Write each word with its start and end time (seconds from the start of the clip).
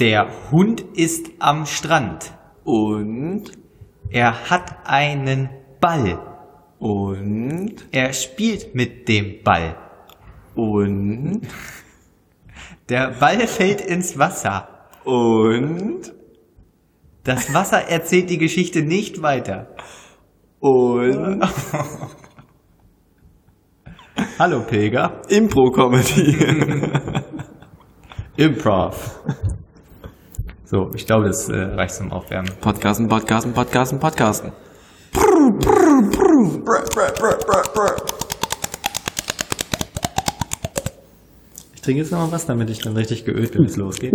Der 0.00 0.28
Hund 0.50 0.80
ist 0.94 1.30
am 1.40 1.66
Strand. 1.66 2.32
Und, 2.64 3.52
Er 4.08 4.48
hat 4.48 4.78
einen 4.84 5.50
Ball. 5.78 6.18
und, 6.78 7.74
Er 7.92 8.14
spielt 8.14 8.74
mit 8.74 9.08
dem 9.08 9.42
Ball. 9.44 9.76
und, 10.54 11.42
Der 12.88 13.10
Ball 13.20 13.46
fällt 13.46 13.82
ins 13.82 14.18
Wasser. 14.18 14.88
und, 15.04 16.12
Das 17.22 17.52
Wasser 17.52 17.86
erzählt 17.86 18.30
die 18.30 18.38
Geschichte 18.38 18.80
nicht 18.82 19.20
weiter. 19.20 19.68
und, 20.60 21.42
Hallo 24.38 24.60
Pilger. 24.62 25.20
Impro-Comedy. 25.28 26.36
Improv. 28.36 29.20
So, 30.70 30.88
ich 30.94 31.04
glaube, 31.04 31.26
das 31.26 31.48
äh, 31.48 31.56
reicht 31.56 31.96
zum 31.96 32.12
Aufwärmen. 32.12 32.48
Podcasten, 32.60 33.08
Podcasten, 33.08 33.52
Podcasten, 33.52 33.98
Podcasten. 33.98 34.52
Ich 41.74 41.80
trinke 41.80 42.02
jetzt 42.02 42.12
noch 42.12 42.20
mal 42.20 42.30
was, 42.30 42.46
damit 42.46 42.70
ich 42.70 42.78
dann 42.78 42.96
richtig 42.96 43.24
geölt 43.24 43.50
bin, 43.50 43.62
wenn 43.62 43.68
es 43.68 43.76
losgeht. 43.76 44.12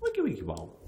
Wiki, 0.00 0.24
wiki, 0.24 0.42
wow. 0.44 0.81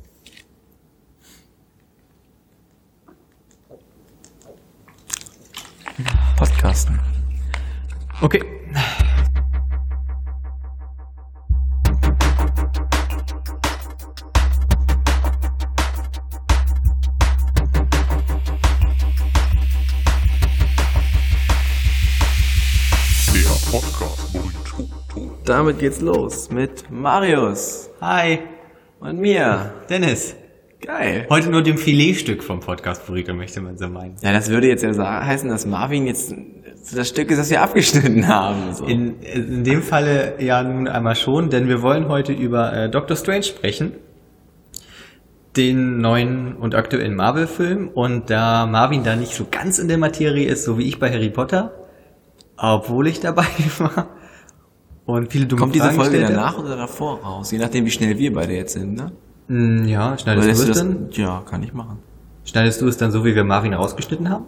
Podcasten. 6.85 7.01
Okay. 8.21 8.43
Der 23.33 23.71
Podcast 23.71 24.33
Burrito. 24.33 25.39
Damit 25.45 25.79
geht's 25.79 26.01
los 26.01 26.51
mit 26.51 26.91
Marius 26.91 27.91
Hi, 28.01 28.39
und 29.01 29.19
mir. 29.21 29.73
Dennis. 29.89 30.37
Geil. 30.81 31.27
Heute 31.31 31.49
nur 31.49 31.63
dem 31.63 31.79
Filetstück 31.79 32.43
vom 32.43 32.61
Podcast 32.61 33.07
Burrito, 33.07 33.33
möchte 33.33 33.61
man 33.61 33.79
so 33.79 33.89
meinen. 33.89 34.17
Ja, 34.21 34.33
das 34.33 34.51
würde 34.51 34.69
jetzt 34.69 34.83
ja 34.83 35.25
heißen, 35.25 35.49
dass 35.49 35.65
Marvin 35.65 36.07
jetzt 36.07 36.35
das 36.93 37.09
Stück 37.09 37.31
ist, 37.31 37.39
das 37.39 37.51
wir 37.51 37.63
abgeschnitten 37.63 38.27
haben. 38.29 38.73
So. 38.75 38.85
In, 38.85 39.21
in 39.21 39.65
dem 39.65 39.83
Falle 39.83 40.35
ja 40.43 40.63
nun 40.63 40.89
einmal 40.89 41.17
schon, 41.17 41.51
denn 41.51 41.69
wir 41.69 41.83
wollen 41.83 42.09
heute 42.09 42.33
über 42.33 42.73
äh, 42.73 42.91
Doctor 42.91 43.17
Strange 43.17 43.43
sprechen. 43.45 43.93
Den 45.57 45.99
neuen 45.99 46.57
und 46.57 46.75
aktuellen 46.75 47.15
Marvel-Film. 47.15 47.89
Und 47.89 48.29
da 48.29 48.67
Marvin 48.67 49.05
da 49.05 49.15
nicht 49.15 49.35
so 49.35 49.47
ganz 49.51 49.79
in 49.79 49.87
der 49.89 49.99
Materie 49.99 50.47
ist, 50.49 50.65
so 50.65 50.79
wie 50.79 50.89
ich 50.89 50.99
bei 50.99 51.11
Harry 51.13 51.31
Potter, 51.31 51.73
obwohl 52.57 53.07
ich 53.07 53.21
dabei 53.21 53.47
war 53.79 54.09
und 55.07 55.31
viele 55.31 55.47
dumme 55.47 55.61
Kommt 55.61 55.75
diese 55.75 55.85
Fragen 55.85 55.97
Folge 55.97 56.17
stellte. 56.17 56.33
danach 56.33 56.59
oder 56.59 56.77
davor 56.77 57.21
raus? 57.21 57.51
Je 57.53 57.59
nachdem, 57.59 57.85
wie 57.85 57.91
schnell 57.91 58.19
wir 58.19 58.33
beide 58.33 58.55
jetzt 58.55 58.73
sind, 58.73 58.95
ne? 58.95 59.13
Mm, 59.49 59.85
Ja, 59.87 60.17
schneidest 60.19 60.67
du 60.67 60.71
es 60.73 60.79
dann? 60.79 61.09
Ja, 61.13 61.43
kann 61.49 61.63
ich 61.63 61.73
machen. 61.75 61.99
Schneidest 62.45 62.81
du 62.81 62.89
es 62.89 62.97
dann 62.97 63.11
so, 63.13 63.25
wie 63.25 63.35
wir 63.37 63.45
Marvin 63.45 63.75
rausgeschnitten 63.75 64.31
haben? 64.31 64.47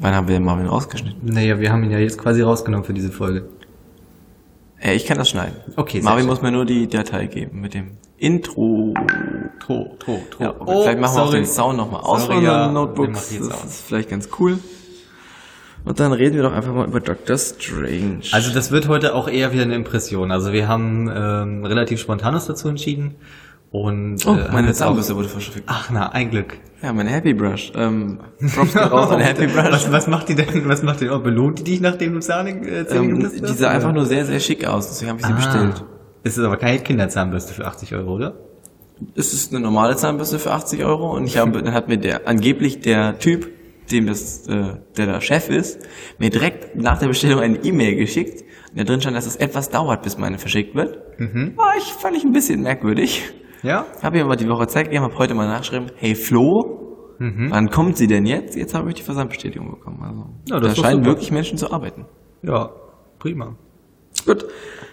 Wann 0.00 0.14
haben 0.14 0.28
wir 0.28 0.36
den 0.36 0.44
Marvin 0.44 0.66
rausgeschnitten? 0.66 1.32
Naja, 1.32 1.58
wir 1.58 1.72
haben 1.72 1.82
ihn 1.84 1.90
ja 1.90 1.98
jetzt 1.98 2.18
quasi 2.18 2.42
rausgenommen 2.42 2.84
für 2.84 2.94
diese 2.94 3.10
Folge. 3.10 3.48
Ja, 4.82 4.92
ich 4.92 5.06
kann 5.06 5.18
das 5.18 5.28
schneiden. 5.28 5.56
Okay, 5.76 6.00
Marvin 6.02 6.26
muss 6.26 6.40
mir 6.40 6.52
nur 6.52 6.64
die 6.64 6.86
Datei 6.86 7.26
geben 7.26 7.60
mit 7.60 7.74
dem 7.74 7.92
Intro. 8.16 8.94
Tro, 9.58 9.96
tro, 9.98 10.20
tro. 10.30 10.42
Ja, 10.42 10.50
aber 10.50 10.82
vielleicht 10.82 11.00
machen 11.00 11.16
wir 11.16 11.22
auch 11.24 11.30
den 11.32 11.46
Sound 11.46 11.76
nochmal 11.78 12.00
aus 12.02 12.22
Oh, 12.22 12.26
Sorry, 12.26 12.34
von 12.36 12.44
ja, 12.44 12.68
Notebooks. 12.70 13.36
Das 13.48 13.64
ist 13.64 13.86
vielleicht 13.86 14.08
ganz 14.08 14.28
cool. 14.38 14.58
Und 15.84 15.98
dann 16.00 16.12
reden 16.12 16.36
wir 16.36 16.42
doch 16.42 16.52
einfach 16.52 16.74
mal 16.74 16.86
über 16.86 17.00
Doctor 17.00 17.38
Strange. 17.38 18.20
Also 18.32 18.52
das 18.52 18.70
wird 18.70 18.88
heute 18.88 19.14
auch 19.14 19.28
eher 19.28 19.52
wieder 19.52 19.62
eine 19.62 19.74
Impression. 19.74 20.30
Also 20.30 20.52
wir 20.52 20.68
haben 20.68 21.10
ähm, 21.12 21.64
relativ 21.64 22.00
spontan 22.00 22.34
uns 22.34 22.46
dazu 22.46 22.68
entschieden. 22.68 23.16
Und 23.70 24.26
oh, 24.26 24.34
äh, 24.34 24.50
meine 24.50 24.72
Zahnbürste 24.72 25.14
wurde 25.14 25.28
verschickt. 25.28 25.64
Ach 25.66 25.90
na, 25.92 26.08
ein 26.10 26.30
Glück. 26.30 26.56
Ja, 26.82 26.92
meine 26.92 27.10
Happy 27.10 27.34
Brush. 27.34 27.70
Ähm, 27.74 28.18
Props 28.54 28.72
geht 28.72 28.90
raus 28.90 29.10
an 29.10 29.20
Happy 29.20 29.46
Brush. 29.46 29.70
Was, 29.70 29.92
was 29.92 30.06
macht 30.06 30.28
die 30.30 30.34
denn? 30.36 30.66
Was 30.68 30.82
macht 30.82 31.00
die? 31.02 31.10
Oh, 31.10 31.18
belohnt 31.18 31.58
die 31.58 31.64
dich, 31.64 31.80
nachdem 31.80 32.14
du 32.14 32.20
Zähne 32.20 32.50
äh, 32.66 32.86
Ähm, 32.90 33.18
geputzt 33.18 33.38
die 33.40 33.42
hast, 33.44 33.58
sah 33.58 33.70
einfach 33.70 33.92
nur 33.92 34.06
sehr, 34.06 34.24
sehr 34.24 34.40
schick 34.40 34.66
aus, 34.66 34.88
deswegen 34.88 35.10
habe 35.10 35.20
ich 35.20 35.26
sie 35.26 35.32
Ah. 35.32 35.36
bestellt. 35.36 35.84
Es 36.24 36.38
ist 36.38 36.44
aber 36.44 36.56
keine 36.56 36.78
Kinderzahnbürste 36.80 37.52
für 37.52 37.66
80 37.66 37.94
Euro, 37.94 38.14
oder? 38.14 38.34
Es 39.14 39.32
ist 39.32 39.52
eine 39.52 39.60
normale 39.60 39.96
Zahnbürste 39.96 40.38
für 40.38 40.52
80 40.52 40.84
Euro 40.84 41.14
und 41.14 41.26
ich 41.26 41.36
habe, 41.36 41.62
dann 41.62 41.74
hat 41.74 41.88
mir 41.88 41.98
der, 41.98 42.26
angeblich 42.26 42.80
der 42.80 43.18
Typ, 43.18 43.48
dem 43.90 44.06
das, 44.06 44.46
äh, 44.48 44.76
der 44.96 45.06
da 45.06 45.20
Chef 45.20 45.50
ist, 45.50 45.80
mir 46.18 46.30
direkt 46.30 46.74
nach 46.76 46.98
der 46.98 47.08
Bestellung 47.08 47.40
eine 47.40 47.56
E-Mail 47.58 47.96
geschickt. 47.96 48.44
Und 48.70 48.78
da 48.78 48.84
drin 48.84 49.00
stand, 49.00 49.16
dass 49.16 49.26
es 49.26 49.36
etwas 49.36 49.70
dauert, 49.70 50.02
bis 50.02 50.18
meine 50.18 50.38
verschickt 50.38 50.74
wird. 50.74 50.98
War 51.56 51.72
ich, 51.78 51.84
fand 51.84 52.16
ich 52.16 52.24
ein 52.24 52.32
bisschen 52.32 52.62
merkwürdig. 52.62 53.22
Ja. 53.62 53.86
Habe 54.02 54.18
ihm 54.18 54.24
aber 54.24 54.36
die 54.36 54.48
Woche 54.48 54.66
Zeit 54.68 54.84
gegeben, 54.86 55.04
habe 55.04 55.18
heute 55.18 55.34
mal 55.34 55.46
nachgeschrieben, 55.48 55.90
hey 55.96 56.14
Flo, 56.14 57.16
wann 57.18 57.70
kommt 57.70 57.96
sie 57.96 58.06
denn 58.06 58.26
jetzt? 58.26 58.54
Jetzt 58.56 58.74
habe 58.74 58.88
ich 58.90 58.94
die 58.94 59.02
Versandbestätigung 59.02 59.70
bekommen. 59.70 59.98
Also, 60.02 60.26
Ja, 60.48 60.60
das 60.60 60.76
da 60.76 60.82
scheinen 60.82 60.98
super. 61.02 61.06
wirklich 61.16 61.32
Menschen 61.32 61.58
zu 61.58 61.70
arbeiten. 61.72 62.06
Ja, 62.42 62.70
prima. 63.18 63.56
Gut, 64.24 64.46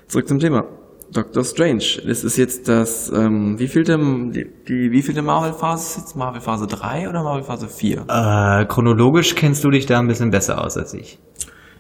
zurück 0.08 0.28
zum 0.28 0.40
Thema. 0.40 0.66
Doctor 1.14 1.44
Strange. 1.44 1.84
Das 2.08 2.24
ist 2.24 2.36
jetzt 2.36 2.68
das, 2.68 3.12
ähm, 3.16 3.59
wie 3.59 3.68
vielte, 3.68 3.98
die, 3.98 4.48
die 4.68 4.92
wie 4.92 5.02
vielte 5.03 5.22
Marvel-Phase 5.22 5.84
ist 5.86 5.97
jetzt? 5.97 6.16
Marvel-Phase 6.16 6.66
3 6.66 7.08
oder 7.09 7.24
Marvel-Phase 7.24 7.68
4? 7.68 8.06
Äh, 8.09 8.66
chronologisch 8.66 9.36
kennst 9.36 9.64
du 9.64 9.70
dich 9.70 9.86
da 9.86 10.00
ein 10.00 10.08
bisschen 10.08 10.32
besser 10.32 10.64
aus 10.64 10.76
als 10.78 10.94
ich. 10.96 11.20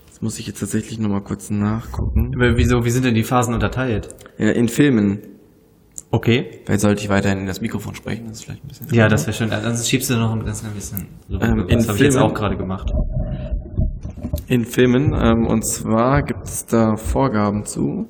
Das 0.07 0.21
muss 0.21 0.37
ich 0.39 0.45
jetzt 0.47 0.59
tatsächlich 0.59 0.99
nochmal 0.99 1.21
kurz 1.21 1.49
nachgucken. 1.49 2.31
Aber 2.35 2.55
Wieso, 2.55 2.85
wie 2.85 2.91
sind 2.91 3.03
denn 3.03 3.15
die 3.15 3.23
Phasen 3.23 3.53
unterteilt? 3.55 4.09
Ja, 4.37 4.51
in 4.51 4.69
Filmen. 4.69 5.19
Okay. 6.15 6.61
Vielleicht 6.63 6.79
sollte 6.79 7.01
ich 7.03 7.09
weiterhin 7.09 7.39
in 7.39 7.45
das 7.45 7.59
Mikrofon 7.59 7.93
sprechen, 7.93 8.27
das 8.29 8.37
ist 8.37 8.45
vielleicht 8.45 8.63
ein 8.63 8.69
bisschen 8.69 8.87
Ja, 8.93 9.09
das 9.09 9.27
wäre 9.27 9.35
schön. 9.35 9.49
Dann 9.49 9.75
schiebst 9.75 10.09
du 10.09 10.15
noch 10.15 10.31
ein 10.31 10.45
bisschen, 10.45 10.69
ein 10.69 10.73
bisschen 10.73 11.07
rüber. 11.29 11.45
Ähm, 11.45 11.67
in 11.67 11.77
das 11.79 11.89
habe 11.89 11.97
ich 11.97 12.03
jetzt 12.05 12.13
Filmen- 12.13 12.31
auch 12.31 12.33
gerade 12.33 12.55
gemacht. 12.55 12.89
In 14.47 14.63
Filmen, 14.63 15.13
ähm, 15.13 15.45
und 15.45 15.65
zwar 15.65 16.23
gibt 16.23 16.45
es 16.45 16.65
da 16.67 16.95
Vorgaben 16.95 17.65
zu. 17.65 18.07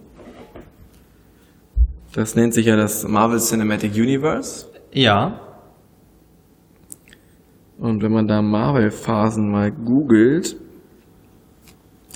Das 2.14 2.36
nennt 2.36 2.54
sich 2.54 2.68
ja 2.68 2.76
das 2.76 3.08
Marvel 3.08 3.40
Cinematic 3.40 3.96
Universe. 3.96 4.68
Ja. 4.94 5.42
Und 7.80 8.04
wenn 8.04 8.12
man 8.12 8.28
da 8.28 8.40
Marvel-Phasen 8.44 9.50
mal 9.50 9.72
googelt, 9.72 10.56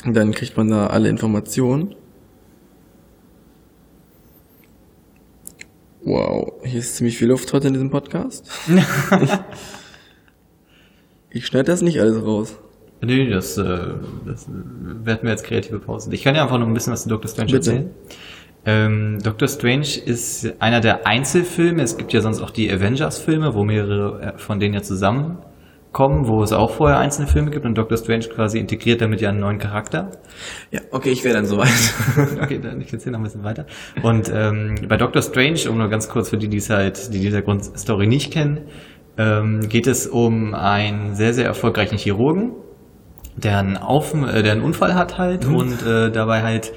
dann 0.06 0.32
kriegt 0.34 0.56
man 0.56 0.70
da 0.70 0.86
alle 0.88 1.10
Informationen. 1.10 1.96
Wow, 6.04 6.54
hier 6.64 6.80
ist 6.80 6.96
ziemlich 6.96 7.18
viel 7.18 7.28
Luft 7.28 7.52
heute 7.52 7.68
in 7.68 7.74
diesem 7.74 7.90
Podcast. 7.90 8.50
ich 11.30 11.46
schneide 11.46 11.66
das 11.66 11.82
nicht 11.82 12.00
alles 12.00 12.24
raus. 12.24 12.58
Nee, 13.02 13.30
das, 13.30 13.58
äh, 13.58 13.78
das 14.26 14.48
äh, 14.48 15.06
werden 15.06 15.24
wir 15.24 15.32
als 15.32 15.44
kreative 15.44 15.80
Pause. 15.80 16.14
Ich 16.14 16.24
kann 16.24 16.36
ja 16.36 16.44
einfach 16.44 16.58
noch 16.58 16.68
ein 16.68 16.74
bisschen 16.74 16.94
was 16.94 17.04
zu 17.04 17.10
Doctor 17.10 17.30
Strange 17.30 17.52
Bitte. 17.52 17.72
erzählen. 17.72 17.90
Ähm, 18.66 19.20
Doctor 19.24 19.48
Strange 19.48 19.88
ist 20.06 20.54
einer 20.60 20.82
der 20.82 21.06
Einzelfilme. 21.08 21.82
Es 21.82 21.98
gibt 21.98 22.14
ja 22.14 22.22
sonst 22.22 22.42
auch 22.42 22.52
die 22.52 22.72
Avengers-Filme, 22.72 23.54
wo 23.54 23.64
mehrere 23.64 24.22
äh, 24.36 24.38
von 24.38 24.60
denen 24.60 24.74
ja 24.76 24.82
zusammenkommen, 25.90 26.28
wo 26.28 26.44
es 26.44 26.52
auch 26.54 26.72
vorher 26.72 27.00
einzelne 27.00 27.28
Filme 27.28 27.52
gibt 27.52 27.66
und 27.66 27.76
Doctor 27.76 27.98
Strange 27.98 28.26
quasi 28.28 28.60
integriert 28.60 29.02
damit 29.02 29.22
ja 29.22 29.30
einen 29.30 29.40
neuen 29.40 29.60
Charakter. 29.60 30.12
Ja, 30.72 30.82
okay, 30.92 31.10
ich 31.12 31.24
wäre 31.24 31.36
dann 31.36 31.46
soweit. 31.46 31.70
Okay, 32.42 32.60
dann 32.62 32.82
ich 32.82 32.92
erzähle 32.92 33.14
noch 33.14 33.20
ein 33.20 33.24
bisschen 33.24 33.44
weiter. 33.44 33.66
Und 34.02 34.32
ähm, 34.34 34.76
bei 34.88 34.98
Doctor 34.98 35.22
Strange, 35.22 35.70
um 35.70 35.78
nur 35.78 35.90
ganz 35.90 36.10
kurz 36.10 36.30
für 36.30 36.38
die, 36.38 36.48
die 36.48 36.58
es 36.58 36.70
halt, 36.70 37.14
die 37.14 37.20
diese 37.20 37.42
Grundstory 37.42 38.08
nicht 38.08 38.32
kennen, 38.32 38.62
ähm, 39.18 39.68
geht 39.68 39.88
es 39.88 40.08
um 40.08 40.54
einen 40.54 41.16
sehr, 41.16 41.34
sehr 41.34 41.46
erfolgreichen 41.46 41.98
Chirurgen, 41.98 42.52
der 43.36 43.60
einen, 43.60 43.78
Auf 43.78 44.14
äh, 44.14 44.44
der 44.44 44.54
einen 44.54 44.62
Unfall 44.62 44.96
hat 44.96 45.18
halt 45.18 45.46
und 45.46 45.86
äh, 45.86 46.12
dabei 46.12 46.42
halt 46.44 46.72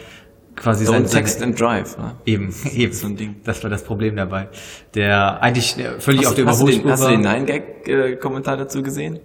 quasi 0.57 0.85
sein, 0.85 1.03
Und 1.03 1.11
Text 1.11 1.41
seine, 1.41 1.53
and 1.53 1.61
Drive. 1.61 1.99
Ne? 1.99 2.17
eben, 2.27 2.55
eben, 2.75 2.93
so 2.93 3.07
ein 3.07 3.17
Ding. 3.17 3.37
das 3.45 3.63
war 3.63 3.71
das 3.71 3.85
Problem 3.85 4.17
dabei. 4.17 4.49
Der 4.95 5.43
eigentlich 5.43 5.79
äh, 5.79 6.01
völlig 6.01 6.27
auf 6.27 6.37
Hast, 6.37 6.39
der 6.39 6.45
du 6.45 6.51
den, 6.51 6.81
Überholspur 6.81 6.91
hast 6.93 7.05
du 7.05 7.09
den 7.09 7.25
war. 7.25 7.33
Nine-Gag-Kommentar 7.33 8.57
dazu 8.57 8.83
gesehen? 8.83 9.21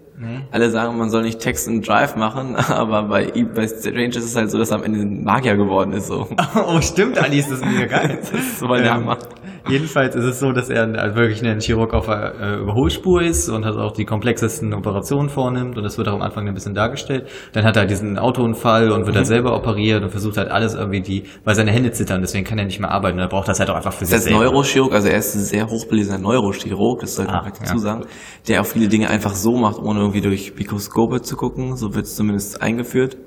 Alle 0.51 0.71
sagen, 0.71 0.97
man 0.97 1.12
soll 1.12 1.21
nicht 1.21 1.39
Text 1.39 1.68
and 1.68 1.88
Drive 1.88 2.15
machen, 2.15 2.56
aber 2.69 3.03
bei, 3.03 3.31
bei 3.53 3.68
Strange 3.68 4.07
ist 4.07 4.25
es 4.25 4.35
halt 4.35 4.50
so, 4.50 4.57
dass 4.57 4.71
er 4.71 4.77
am 4.77 4.83
Ende 4.83 5.01
ein 5.01 5.24
Magier 5.24 5.56
geworden 5.56 5.94
ist. 5.94 6.07
So. 6.07 6.27
oh, 6.56 6.81
stimmt, 6.81 7.21
Ali, 7.21 7.38
ist 7.39 7.51
das 7.51 7.62
mega 7.63 7.85
geil. 7.85 8.18
Das 8.31 8.31
ist 8.31 8.59
so 8.59 8.68
der 8.68 8.94
Hammer. 8.94 9.18
Jedenfalls 9.69 10.15
ist 10.15 10.23
es 10.25 10.39
so, 10.39 10.51
dass 10.51 10.69
er 10.69 10.87
wirklich 11.15 11.43
ein 11.43 11.59
Chirurg 11.59 11.93
auf 11.93 12.05
der 12.07 12.33
äh, 12.39 12.55
Überholspur 12.61 13.21
ist 13.21 13.49
und 13.49 13.65
halt 13.65 13.77
auch 13.77 13.91
die 13.91 14.05
komplexesten 14.05 14.73
Operationen 14.73 15.29
vornimmt 15.29 15.77
und 15.77 15.83
das 15.83 15.97
wird 15.97 16.07
auch 16.07 16.13
am 16.13 16.21
Anfang 16.21 16.47
ein 16.47 16.53
bisschen 16.53 16.73
dargestellt. 16.73 17.27
Dann 17.53 17.63
hat 17.63 17.75
er 17.77 17.85
diesen 17.85 18.17
Autounfall 18.17 18.91
und 18.91 19.01
wird 19.05 19.15
Mhm. 19.15 19.17
halt 19.17 19.27
selber 19.27 19.55
operiert 19.55 20.03
und 20.03 20.09
versucht 20.09 20.37
halt 20.37 20.49
alles 20.49 20.73
irgendwie 20.75 21.01
die, 21.01 21.23
weil 21.43 21.55
seine 21.55 21.71
Hände 21.71 21.91
zittern, 21.91 22.21
deswegen 22.21 22.45
kann 22.45 22.57
er 22.59 22.65
nicht 22.65 22.79
mehr 22.79 22.91
arbeiten 22.91 23.17
und 23.17 23.23
er 23.23 23.29
braucht 23.29 23.47
das 23.47 23.59
halt 23.59 23.69
auch 23.69 23.75
einfach 23.75 23.93
für 23.93 24.03
Er 24.03 24.07
sich 24.07 24.17
ist 24.17 24.23
selber. 24.25 24.43
Neurochirurg, 24.43 24.93
also 24.93 25.07
er 25.07 25.17
ist 25.17 25.35
ein 25.35 25.41
sehr 25.43 25.67
hochbelesener 25.67 26.17
Neurochirurg, 26.19 27.01
das 27.01 27.15
sollte 27.15 27.31
man 27.31 27.41
Ah, 27.41 27.47
ja. 27.47 27.53
dazu 27.59 27.77
sagen, 27.77 28.05
der 28.47 28.61
auch 28.61 28.65
viele 28.65 28.87
Dinge 28.87 29.09
einfach 29.09 29.33
so 29.35 29.55
macht, 29.57 29.77
ohne 29.81 29.99
irgendwie 29.99 30.21
durch 30.21 30.53
Mikroskope 30.57 31.21
zu 31.21 31.35
gucken. 31.35 31.75
So 31.75 31.93
wird 31.95 32.05
es 32.05 32.15
zumindest 32.15 32.61
eingeführt. 32.61 33.17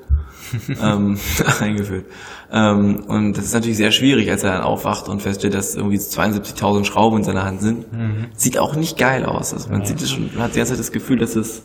ähm, 0.83 1.19
eingeführt. 1.61 2.07
Ähm, 2.53 3.05
und 3.07 3.37
das 3.37 3.45
ist 3.45 3.55
natürlich 3.55 3.77
sehr 3.77 3.93
schwierig, 3.93 4.31
als 4.31 4.43
er 4.43 4.53
dann 4.53 4.63
aufwacht 4.63 5.09
und 5.09 5.23
feststellt, 5.23 5.55
dass 5.55 5.75
irgendwie 5.75 5.99
72.000 5.99 6.85
Schrauben 6.85 7.19
in 7.19 7.25
seiner 7.25 7.45
Hand 7.45 7.61
sind. 7.61 7.93
Mhm. 7.93 8.27
Sieht 8.37 8.59
auch 8.59 8.75
nicht 8.75 8.99
geil 8.99 9.25
aus. 9.25 9.53
Also 9.53 9.71
man 9.71 9.85
sieht 9.85 10.01
es 10.01 10.11
schon, 10.11 10.31
man 10.35 10.45
hat 10.45 10.55
die 10.55 10.59
ganze 10.59 10.73
Zeit 10.73 10.81
das 10.81 10.93
Gefühl, 10.93 11.19
dass 11.19 11.37
es, 11.37 11.65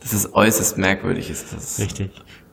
dass 0.00 0.12
es 0.12 0.34
äußerst 0.34 0.78
merkwürdig 0.78 1.30
ist. 1.30 1.52
Das 1.52 1.78
Richtig. 1.78 2.10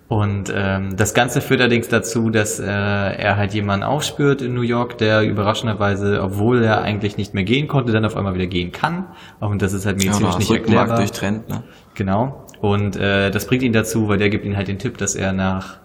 Und 0.09 0.53
ähm, 0.55 0.95
das 0.95 1.13
Ganze 1.13 1.41
führt 1.41 1.61
allerdings 1.61 1.87
dazu, 1.87 2.29
dass 2.29 2.59
äh, 2.59 2.65
er 2.65 3.37
halt 3.37 3.53
jemanden 3.53 3.83
aufspürt 3.83 4.41
in 4.43 4.53
New 4.53 4.61
York, 4.61 4.97
der 4.97 5.23
überraschenderweise, 5.23 6.21
obwohl 6.21 6.63
er 6.63 6.81
eigentlich 6.81 7.17
nicht 7.17 7.33
mehr 7.33 7.43
gehen 7.43 7.67
konnte, 7.67 7.91
dann 7.93 8.05
auf 8.05 8.15
einmal 8.15 8.35
wieder 8.35 8.45
gehen 8.45 8.71
kann. 8.71 9.07
Und 9.39 9.61
das 9.61 9.73
ist 9.73 9.85
halt 9.85 10.03
ja, 10.03 10.09
medizinisch 10.09 10.29
oder 10.29 10.39
nicht 10.39 10.51
Rückenmark 10.51 10.89
erklärbar. 10.89 10.97
durchtrennt. 10.97 11.49
Ne? 11.49 11.63
Genau. 11.95 12.42
Und 12.63 12.95
äh, 12.95 13.29
das 13.29 13.45
bringt 13.45 13.61
ihn 13.61 13.73
dazu, 13.73 14.07
weil 14.07 14.17
der 14.17 14.29
gibt 14.29 14.45
ihm 14.45 14.55
halt 14.55 14.69
den 14.69 14.77
Tipp, 14.77 14.97
dass 14.97 15.15
er 15.15 15.33
nach 15.33 15.81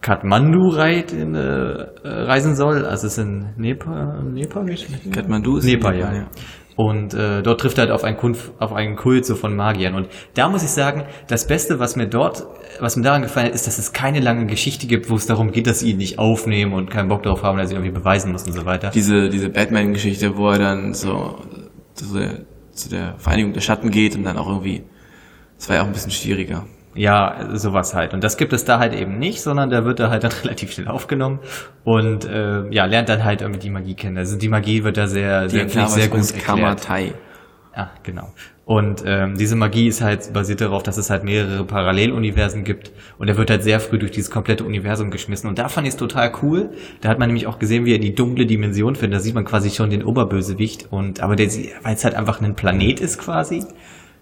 Kathmandu 0.00 0.70
reit, 0.70 1.12
in, 1.12 1.34
äh, 1.34 1.86
reisen 2.02 2.56
soll. 2.56 2.86
Also 2.86 3.08
es 3.08 3.18
ist 3.18 3.24
in 3.24 3.50
Nepal, 3.58 4.24
Nepal 4.24 4.64
nicht? 4.64 4.88
Kathmandu 5.12 5.58
ist 5.58 5.66
Nepal, 5.66 5.92
in 5.92 6.00
ja. 6.00 6.06
Nepal, 6.06 6.22
ja. 6.22 6.30
Und 6.76 7.12
äh, 7.12 7.42
dort 7.42 7.60
trifft 7.60 7.76
er 7.76 7.82
halt 7.82 7.90
auf 7.92 8.04
einen, 8.04 8.16
Kunf, 8.16 8.52
auf 8.58 8.72
einen 8.72 8.96
Kult 8.96 9.26
so 9.26 9.34
von 9.34 9.54
Magiern. 9.54 9.94
Und 9.94 10.08
da 10.32 10.48
muss 10.48 10.62
ich 10.62 10.70
sagen, 10.70 11.04
das 11.28 11.46
Beste, 11.46 11.78
was 11.78 11.94
mir 11.94 12.08
dort, 12.08 12.46
was 12.80 12.96
mir 12.96 13.02
daran 13.02 13.20
gefallen 13.20 13.48
hat, 13.48 13.54
ist, 13.54 13.66
dass 13.66 13.78
es 13.78 13.92
keine 13.92 14.20
lange 14.20 14.46
Geschichte 14.46 14.86
gibt, 14.86 15.10
wo 15.10 15.16
es 15.16 15.26
darum 15.26 15.52
geht, 15.52 15.66
dass 15.66 15.80
sie 15.80 15.90
ihn 15.90 15.98
nicht 15.98 16.18
aufnehmen 16.18 16.72
und 16.72 16.90
keinen 16.90 17.10
Bock 17.10 17.22
darauf 17.22 17.42
haben, 17.42 17.58
dass 17.58 17.68
sie 17.68 17.74
irgendwie 17.74 17.92
beweisen 17.92 18.32
muss 18.32 18.46
und 18.46 18.54
so 18.54 18.64
weiter. 18.64 18.88
diese, 18.88 19.28
diese 19.28 19.50
Batman-Geschichte, 19.50 20.38
wo 20.38 20.48
er 20.48 20.58
dann 20.58 20.94
so 20.94 21.36
zu 21.92 22.18
der, 22.18 22.46
zu 22.70 22.88
der 22.88 23.18
Vereinigung 23.18 23.52
der 23.52 23.60
Schatten 23.60 23.90
geht 23.90 24.16
und 24.16 24.24
dann 24.24 24.38
auch 24.38 24.48
irgendwie, 24.48 24.84
das 25.62 25.68
war 25.68 25.76
ja 25.76 25.82
auch 25.82 25.86
ein 25.86 25.92
bisschen 25.92 26.10
schwieriger. 26.10 26.66
Ja, 26.96 27.50
sowas 27.54 27.94
halt. 27.94 28.14
Und 28.14 28.24
das 28.24 28.36
gibt 28.36 28.52
es 28.52 28.64
da 28.64 28.80
halt 28.80 28.92
eben 28.94 29.20
nicht, 29.20 29.42
sondern 29.42 29.70
da 29.70 29.84
wird 29.84 30.00
er 30.00 30.10
halt 30.10 30.24
dann 30.24 30.32
relativ 30.42 30.72
schnell 30.72 30.88
aufgenommen 30.88 31.38
und 31.84 32.24
äh, 32.24 32.68
ja, 32.70 32.84
lernt 32.86 33.08
dann 33.08 33.22
halt 33.22 33.42
irgendwie 33.42 33.60
die 33.60 33.70
Magie 33.70 33.94
kennen. 33.94 34.18
Also 34.18 34.36
die 34.36 34.48
Magie 34.48 34.82
wird 34.82 34.96
da 34.96 35.06
sehr, 35.06 35.48
sehr, 35.48 35.66
klar, 35.66 35.88
sehr 35.88 36.08
gut 36.08 36.18
erklärt. 36.18 36.44
Kamatai. 36.44 37.12
Ja, 37.76 37.92
genau. 38.02 38.32
Und 38.64 39.04
ähm, 39.06 39.38
diese 39.38 39.54
Magie 39.54 39.86
ist 39.86 40.00
halt 40.00 40.32
basiert 40.32 40.60
darauf, 40.60 40.82
dass 40.82 40.96
es 40.96 41.10
halt 41.10 41.22
mehrere 41.22 41.64
Paralleluniversen 41.64 42.64
gibt 42.64 42.90
und 43.18 43.28
er 43.28 43.36
wird 43.36 43.48
halt 43.48 43.62
sehr 43.62 43.78
früh 43.78 44.00
durch 44.00 44.10
dieses 44.10 44.32
komplette 44.32 44.64
Universum 44.64 45.12
geschmissen 45.12 45.48
und 45.48 45.60
da 45.60 45.68
fand 45.68 45.86
ich 45.86 45.94
es 45.94 45.96
total 45.96 46.32
cool. 46.42 46.70
Da 47.02 47.08
hat 47.08 47.20
man 47.20 47.28
nämlich 47.28 47.46
auch 47.46 47.60
gesehen, 47.60 47.84
wie 47.84 47.94
er 47.94 48.00
die 48.00 48.16
dunkle 48.16 48.46
Dimension 48.46 48.96
findet. 48.96 49.20
Da 49.20 49.22
sieht 49.22 49.36
man 49.36 49.44
quasi 49.44 49.70
schon 49.70 49.90
den 49.90 50.02
Oberbösewicht 50.02 50.88
und 50.90 51.20
aber 51.20 51.36
der, 51.36 51.46
weil 51.82 51.94
es 51.94 52.04
halt 52.04 52.16
einfach 52.16 52.40
ein 52.40 52.56
Planet 52.56 53.00
ist 53.00 53.18
quasi. 53.18 53.64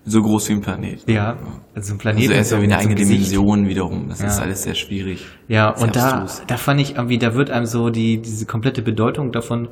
So 0.07 0.23
groß 0.23 0.49
wie 0.49 0.53
ein 0.55 0.61
Planet. 0.63 1.09
Ja, 1.09 1.37
also 1.75 1.95
ein 1.95 1.99
Planet. 1.99 2.23
Also 2.23 2.33
er 2.35 2.41
ist 2.41 2.51
ja 2.53 2.59
wie 2.61 2.65
eine 2.65 2.79
eigene. 2.79 2.95
Dimension 2.95 3.69
wiederum. 3.69 4.09
Das 4.09 4.21
ist 4.21 4.39
Ja. 4.39 4.45
alles 4.45 4.63
sehr 4.63 4.75
schwierig. 4.75 5.27
Ja, 5.47 5.75
Sehr 5.77 5.87
und 5.87 5.95
da, 5.97 6.11
abstrus. 6.23 6.43
da 6.47 6.57
fand 6.57 6.81
ich 6.81 6.97
irgendwie, 6.97 7.19
da 7.19 7.35
wird 7.35 7.51
einem 7.51 7.67
so 7.67 7.91
die, 7.91 8.19
diese 8.21 8.47
komplette 8.47 8.81
Bedeutung 8.83 9.31
davon, 9.31 9.69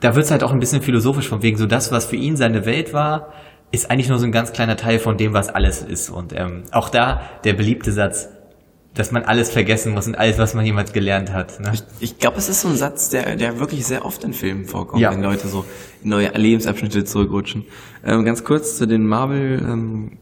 da 0.00 0.14
wird's 0.14 0.30
halt 0.30 0.42
auch 0.44 0.52
ein 0.52 0.60
bisschen 0.60 0.80
philosophisch 0.80 1.28
von 1.28 1.42
wegen 1.42 1.58
so 1.58 1.66
das, 1.66 1.92
was 1.92 2.06
für 2.06 2.16
ihn 2.16 2.36
seine 2.36 2.64
Welt 2.66 2.94
war, 2.94 3.32
ist 3.72 3.90
eigentlich 3.90 4.08
nur 4.08 4.18
so 4.18 4.24
ein 4.26 4.32
ganz 4.32 4.52
kleiner 4.52 4.76
Teil 4.76 4.98
von 4.98 5.16
dem, 5.16 5.32
was 5.32 5.48
alles 5.48 5.82
ist. 5.82 6.08
Und 6.10 6.32
ähm, 6.34 6.62
auch 6.72 6.88
da 6.88 7.20
der 7.44 7.52
beliebte 7.54 7.92
Satz, 7.92 8.28
dass 8.94 9.12
man 9.12 9.22
alles 9.22 9.50
vergessen 9.50 9.92
muss 9.94 10.06
und 10.08 10.16
alles, 10.16 10.36
was 10.38 10.54
man 10.54 10.64
jemals 10.66 10.92
gelernt 10.92 11.32
hat. 11.32 11.60
Ne? 11.60 11.72
Ich 12.00 12.18
glaube, 12.18 12.38
es 12.38 12.48
ist 12.48 12.62
so 12.62 12.68
ein 12.68 12.76
Satz, 12.76 13.08
der, 13.10 13.36
der 13.36 13.60
wirklich 13.60 13.86
sehr 13.86 14.04
oft 14.04 14.24
in 14.24 14.32
Filmen 14.32 14.64
vorkommt, 14.64 15.00
Ja. 15.00 15.12
wenn 15.12 15.22
Leute 15.22 15.46
so 15.48 15.64
in 16.02 16.10
neue 16.10 16.28
Lebensabschnitte 16.30 17.04
zurückrutschen. 17.04 17.64
Ähm, 18.04 18.24
ganz 18.24 18.42
kurz 18.44 18.76
zu 18.76 18.86
den 18.86 19.06
Marvel, 19.06 19.60
ähm, 19.62 20.18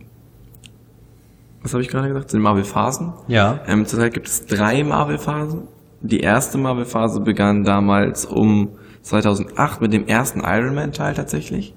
was 1.62 1.72
habe 1.72 1.82
ich 1.82 1.88
gerade 1.88 2.08
gesagt? 2.08 2.30
Zu 2.30 2.36
den 2.36 2.42
Marvel-Phasen. 2.42 3.14
Ja. 3.26 3.60
Ähm, 3.66 3.86
zurzeit 3.86 4.12
gibt 4.14 4.28
es 4.28 4.46
drei 4.46 4.84
Marvel-Phasen. 4.84 5.62
Die 6.02 6.20
erste 6.20 6.58
Marvel-Phase 6.58 7.20
begann 7.20 7.64
damals 7.64 8.24
um 8.26 8.70
2008 9.02 9.80
mit 9.80 9.92
dem 9.92 10.06
ersten 10.06 10.40
Iron 10.40 10.74
Man-Teil 10.74 11.14
tatsächlich. 11.14 11.74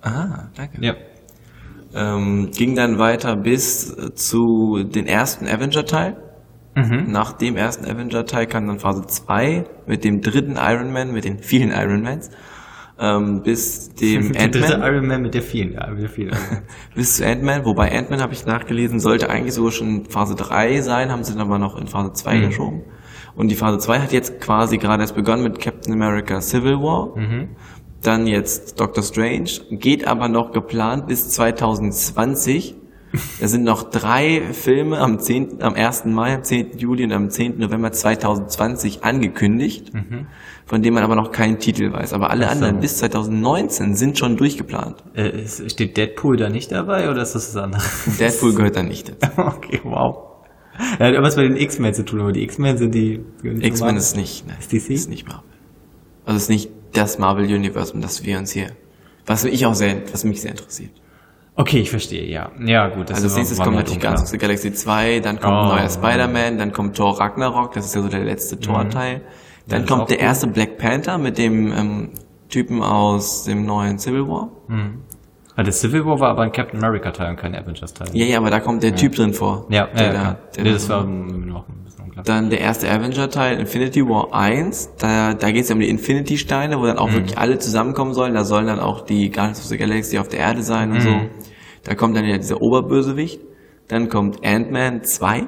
Ah, 0.00 0.48
danke. 0.56 0.84
Ja. 0.84 0.94
Ähm, 1.94 2.50
ging 2.52 2.74
dann 2.74 2.98
weiter 2.98 3.36
bis 3.36 3.92
äh, 3.96 4.14
zu 4.14 4.82
den 4.84 5.06
ersten 5.06 5.46
Avenger-Teil. 5.46 6.16
Mhm. 6.74 7.10
Nach 7.10 7.32
dem 7.34 7.56
ersten 7.56 7.84
Avenger-Teil 7.84 8.46
kam 8.46 8.66
dann 8.66 8.78
Phase 8.78 9.02
2 9.06 9.64
mit 9.86 10.04
dem 10.04 10.20
dritten 10.22 10.56
Iron 10.56 10.90
Man, 10.92 11.12
mit 11.12 11.24
den 11.24 11.38
vielen 11.38 11.70
Iron 11.70 12.00
Mans, 12.02 12.30
ähm, 12.98 13.42
bis 13.44 13.90
dem 13.94 14.32
Der 14.32 14.48
dritte 14.48 14.74
Ant-Man, 14.76 14.94
Iron 14.94 15.06
Man 15.06 15.22
mit 15.22 15.34
der 15.34 15.42
vielen, 15.42 15.72
ja, 15.74 15.90
mit 15.90 16.02
der 16.02 16.08
vielen. 16.08 16.30
bis 16.94 17.16
zu 17.18 17.26
Ant-Man, 17.26 17.66
wobei 17.66 17.92
Ant-Man, 17.92 18.22
habe 18.22 18.32
ich 18.32 18.46
nachgelesen, 18.46 19.00
sollte 19.00 19.28
eigentlich 19.28 19.52
sogar 19.54 19.72
schon 19.72 20.06
Phase 20.06 20.34
3 20.34 20.80
sein, 20.80 21.10
haben 21.12 21.24
sie 21.24 21.34
dann 21.34 21.42
aber 21.42 21.58
noch 21.58 21.76
in 21.78 21.88
Phase 21.88 22.12
2 22.14 22.36
Mhm. 22.38 22.46
geschoben. 22.46 22.82
Und 23.34 23.48
die 23.50 23.54
Phase 23.56 23.78
2 23.78 23.98
hat 24.00 24.12
jetzt 24.12 24.40
quasi 24.40 24.78
gerade 24.78 25.02
erst 25.02 25.14
begonnen 25.14 25.42
mit 25.42 25.58
Captain 25.58 25.92
America 25.92 26.40
Civil 26.40 26.76
War. 26.76 27.18
Mhm. 27.18 27.48
Dann 28.02 28.26
jetzt 28.26 28.80
Doctor 28.80 29.02
Strange, 29.04 29.50
geht 29.70 30.06
aber 30.06 30.28
noch 30.28 30.52
geplant 30.52 31.06
bis 31.06 31.28
2020. 31.30 32.74
Da 33.40 33.46
sind 33.46 33.62
noch 33.64 33.90
drei 33.90 34.40
Filme 34.52 34.98
am 34.98 35.18
10., 35.18 35.62
am 35.62 35.74
1. 35.74 36.06
Mai, 36.06 36.34
am 36.34 36.42
10. 36.44 36.78
Juli 36.78 37.04
und 37.04 37.12
am 37.12 37.28
10. 37.28 37.58
November 37.58 37.92
2020 37.92 39.04
angekündigt, 39.04 39.92
von 40.64 40.80
denen 40.82 40.94
man 40.94 41.04
aber 41.04 41.14
noch 41.14 41.30
keinen 41.30 41.58
Titel 41.58 41.92
weiß. 41.92 42.14
Aber 42.14 42.30
alle 42.30 42.46
Mhm. 42.46 42.48
So. 42.48 42.52
anderen 42.54 42.80
bis 42.80 42.96
2019 42.96 43.94
sind 43.94 44.18
schon 44.18 44.36
durchgeplant. 44.38 45.04
Äh, 45.14 45.46
steht 45.46 45.96
Deadpool 45.98 46.38
da 46.38 46.48
nicht 46.48 46.72
dabei 46.72 47.10
oder 47.10 47.20
ist 47.22 47.34
das 47.34 47.52
das 47.52 47.62
andere? 47.62 47.82
Deadpool 48.18 48.54
gehört 48.54 48.76
da 48.76 48.82
nicht 48.82 49.12
dazu. 49.20 49.42
okay, 49.42 49.80
wow. 49.84 50.16
Er 50.98 51.08
hat 51.08 51.12
irgendwas 51.12 51.36
mit 51.36 51.44
den 51.50 51.56
X-Men 51.58 51.92
zu 51.92 52.04
tun, 52.06 52.20
aber 52.20 52.32
die 52.32 52.42
X-Men 52.44 52.78
sind 52.78 52.94
die... 52.94 53.20
die 53.44 53.66
X-Men 53.66 53.96
ist 53.98 54.16
nicht, 54.16 54.46
ne, 54.46 54.54
Ist 54.58 54.72
DC? 54.72 54.88
ist 54.90 55.10
nicht 55.10 55.28
Marvel. 55.28 55.44
Also 56.24 56.38
ist 56.38 56.48
nicht 56.48 56.70
das 56.92 57.18
Marvel 57.18 57.44
Universe, 57.44 57.92
um 57.92 58.00
das 58.00 58.24
wir 58.24 58.38
uns 58.38 58.50
hier, 58.52 58.68
was 59.26 59.44
mich 59.44 59.64
auch 59.66 59.74
sehr, 59.74 59.96
was 60.12 60.24
mich 60.24 60.40
sehr 60.40 60.52
interessiert. 60.52 60.90
Okay, 61.54 61.80
ich 61.80 61.90
verstehe, 61.90 62.24
ja. 62.26 62.50
Ja, 62.64 62.88
gut. 62.88 63.10
Das 63.10 63.16
Also 63.16 63.28
als 63.28 63.36
nächstes 63.36 63.58
kommt 63.58 63.76
natürlich. 63.76 64.00
Guardians 64.00 64.22
of 64.22 64.28
the 64.30 64.38
Galaxy 64.38 64.72
2, 64.72 65.20
dann 65.20 65.38
kommt 65.38 65.52
ein 65.52 65.66
Oh. 65.66 65.74
neuer 65.74 65.88
Spider-Man, 65.90 66.56
dann 66.58 66.72
kommt 66.72 66.96
Thor 66.96 67.20
Ragnarok, 67.20 67.74
das 67.74 67.84
ist 67.86 67.94
ja 67.94 68.00
so 68.02 68.08
der 68.08 68.24
letzte 68.24 68.58
Thor-Teil. 68.58 69.20
Dann 69.68 69.84
kommt 69.86 70.08
der 70.10 70.16
cool. 70.18 70.24
erste 70.24 70.46
Black 70.46 70.78
Panther 70.78 71.18
mit 71.18 71.36
dem 71.38 71.70
ähm, 71.72 72.08
Typen 72.48 72.82
aus 72.82 73.44
dem 73.44 73.66
neuen 73.66 73.98
Civil 73.98 74.26
War. 74.28 74.48
Ah, 74.68 74.88
der 75.56 75.72
Civil 75.72 76.04
War 76.06 76.18
war 76.20 76.30
aber 76.30 76.42
ein 76.42 76.52
Captain 76.52 76.82
America-Teil 76.82 77.30
und 77.30 77.36
kein 77.36 77.54
Avengers-Teil. 77.54 78.08
Ja, 78.14 78.24
ja, 78.24 78.38
aber 78.38 78.50
da 78.50 78.60
kommt 78.60 78.82
der 78.82 78.94
Typ 78.94 79.14
drin 79.14 79.34
vor. 79.34 79.66
ja, 79.68 79.86
der, 79.86 80.06
ja, 80.06 80.12
ja. 80.12 80.36
der 80.56 80.64
nee, 80.64 80.70
da- 80.70 80.74
das 80.74 80.88
war 80.88 81.04
noch 81.04 81.68
ein 81.68 81.84
bisschen 81.84 82.04
unklar. 82.04 82.24
Dann 82.24 82.48
der 82.50 82.60
erste 82.60 82.90
Avenger-Teil, 82.90 83.58
Infinity 83.60 84.08
War 84.08 84.32
1. 84.34 84.90
Da, 84.98 85.34
da 85.34 85.50
geht 85.50 85.62
es 85.64 85.68
ja 85.68 85.74
um 85.74 85.80
die 85.80 85.88
Infinity-Steine, 85.90 86.78
wo 86.78 86.86
dann 86.86 86.96
Mhm. 86.96 87.02
auch 87.02 87.12
wirklich 87.12 87.36
alle 87.38 87.58
zusammenkommen 87.58 88.14
sollen. 88.14 88.34
Da 88.34 88.44
sollen 88.44 88.66
dann 88.66 88.80
auch 88.80 89.02
die 89.04 89.30
Guardians 89.30 89.60
of 89.60 89.66
the 89.66 89.76
Galaxy 89.76 90.18
auf 90.18 90.28
der 90.28 90.38
Erde 90.40 90.62
sein 90.62 90.90
und 90.90 90.98
Mhm. 90.98 91.00
so. 91.02 91.14
Da 91.84 91.94
kommt 91.94 92.16
dann 92.16 92.24
ja 92.24 92.38
dieser 92.38 92.62
Oberbösewicht. 92.62 93.40
Dann 93.88 94.08
kommt 94.08 94.44
Ant-Man 94.44 95.02
2. 95.04 95.42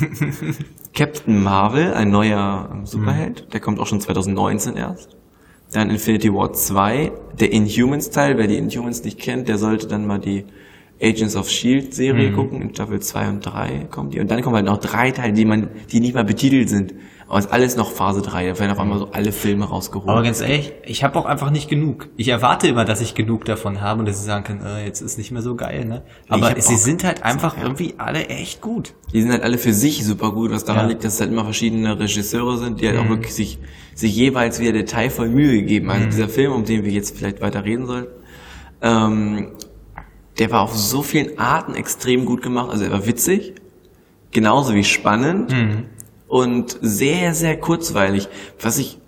Captain 0.94 1.42
Marvel, 1.42 1.94
ein 1.94 2.10
neuer 2.10 2.80
Superheld. 2.84 3.52
Der 3.52 3.60
kommt 3.60 3.80
auch 3.80 3.86
schon 3.86 4.00
2019 4.00 4.76
erst. 4.76 5.16
Dann 5.72 5.90
Infinity 5.90 6.32
War 6.32 6.52
2. 6.52 7.12
Der 7.40 7.52
Inhumans-Teil, 7.52 8.36
wer 8.38 8.46
die 8.46 8.58
Inhumans 8.58 9.02
nicht 9.04 9.18
kennt, 9.18 9.48
der 9.48 9.58
sollte 9.58 9.86
dann 9.86 10.06
mal 10.06 10.18
die 10.18 10.44
Agents 11.00 11.34
of 11.34 11.48
S.H.I.E.L.D. 11.48 11.92
Serie 11.92 12.32
gucken. 12.32 12.62
In 12.62 12.74
Staffel 12.74 13.00
2 13.00 13.28
und 13.28 13.40
3 13.40 13.86
kommen 13.90 14.10
die. 14.10 14.20
Und 14.20 14.30
dann 14.30 14.42
kommen 14.42 14.56
halt 14.56 14.66
noch 14.66 14.78
drei 14.78 15.10
Teile, 15.10 15.32
die 15.32 15.44
man, 15.44 15.68
die 15.90 16.00
nicht 16.00 16.14
mal 16.14 16.24
betitelt 16.24 16.68
sind. 16.68 16.94
Aber 17.28 17.38
es 17.38 17.46
ist 17.46 17.52
alles 17.52 17.76
noch 17.76 17.90
Phase 17.90 18.20
3. 18.22 18.46
Da 18.46 18.58
werden 18.58 18.72
auf 18.72 18.78
einmal 18.78 18.98
so 18.98 19.08
alle 19.12 19.32
Filme 19.32 19.64
rausgeholt. 19.64 20.08
Aber 20.08 20.22
ganz 20.22 20.40
ehrlich, 20.40 20.72
ich 20.84 21.02
habe 21.04 21.18
auch 21.18 21.24
einfach 21.24 21.50
nicht 21.50 21.68
genug. 21.68 22.08
Ich 22.16 22.28
erwarte 22.28 22.68
immer, 22.68 22.84
dass 22.84 23.00
ich 23.00 23.14
genug 23.14 23.44
davon 23.44 23.80
habe 23.80 24.00
und 24.00 24.06
dass 24.06 24.18
ich 24.18 24.24
sagen 24.24 24.44
kann, 24.44 24.60
äh, 24.64 24.84
jetzt 24.84 25.00
ist 25.00 25.18
nicht 25.18 25.30
mehr 25.30 25.42
so 25.42 25.54
geil, 25.54 25.84
ne? 25.84 26.02
Aber 26.28 26.54
sie 26.60 26.76
sind 26.76 27.04
halt 27.04 27.22
einfach 27.22 27.56
ja. 27.56 27.62
irgendwie 27.62 27.94
alle 27.98 28.26
echt 28.26 28.60
gut. 28.60 28.94
Die 29.12 29.22
sind 29.22 29.30
halt 29.30 29.42
alle 29.42 29.58
für 29.58 29.72
sich 29.72 30.04
super 30.04 30.32
gut, 30.32 30.50
was 30.50 30.64
daran 30.64 30.84
Ja. 30.84 30.88
liegt, 30.90 31.04
dass 31.04 31.14
es 31.14 31.20
halt 31.20 31.30
immer 31.30 31.44
verschiedene 31.44 31.98
Regisseure 31.98 32.58
sind, 32.58 32.80
die 32.80 32.88
halt 32.88 32.98
auch 32.98 33.08
wirklich 33.08 33.34
sich, 33.34 33.58
sich 33.94 34.14
jeweils 34.14 34.60
wieder 34.60 34.72
detailvoll 34.72 35.28
Mühe 35.28 35.52
gegeben. 35.60 35.90
Also 35.90 36.06
dieser 36.06 36.28
Film, 36.28 36.52
um 36.52 36.64
den 36.64 36.84
wir 36.84 36.92
jetzt 36.92 37.16
vielleicht 37.16 37.40
weiter 37.40 37.64
reden 37.64 37.86
sollten, 37.86 38.12
ähm, 38.82 39.48
der 40.38 40.50
war 40.50 40.62
auf 40.62 40.76
so 40.76 41.02
vielen 41.02 41.38
Arten 41.38 41.74
extrem 41.74 42.24
gut 42.24 42.42
gemacht. 42.42 42.70
Also 42.70 42.84
er 42.84 42.92
war 42.92 43.06
witzig, 43.06 43.54
genauso 44.30 44.74
wie 44.74 44.84
spannend 44.84 45.54
und 46.32 46.78
sehr, 46.80 47.34
sehr 47.34 47.58
kurzweilig, 47.58 48.26
was 48.58 48.78
ich 48.78 48.98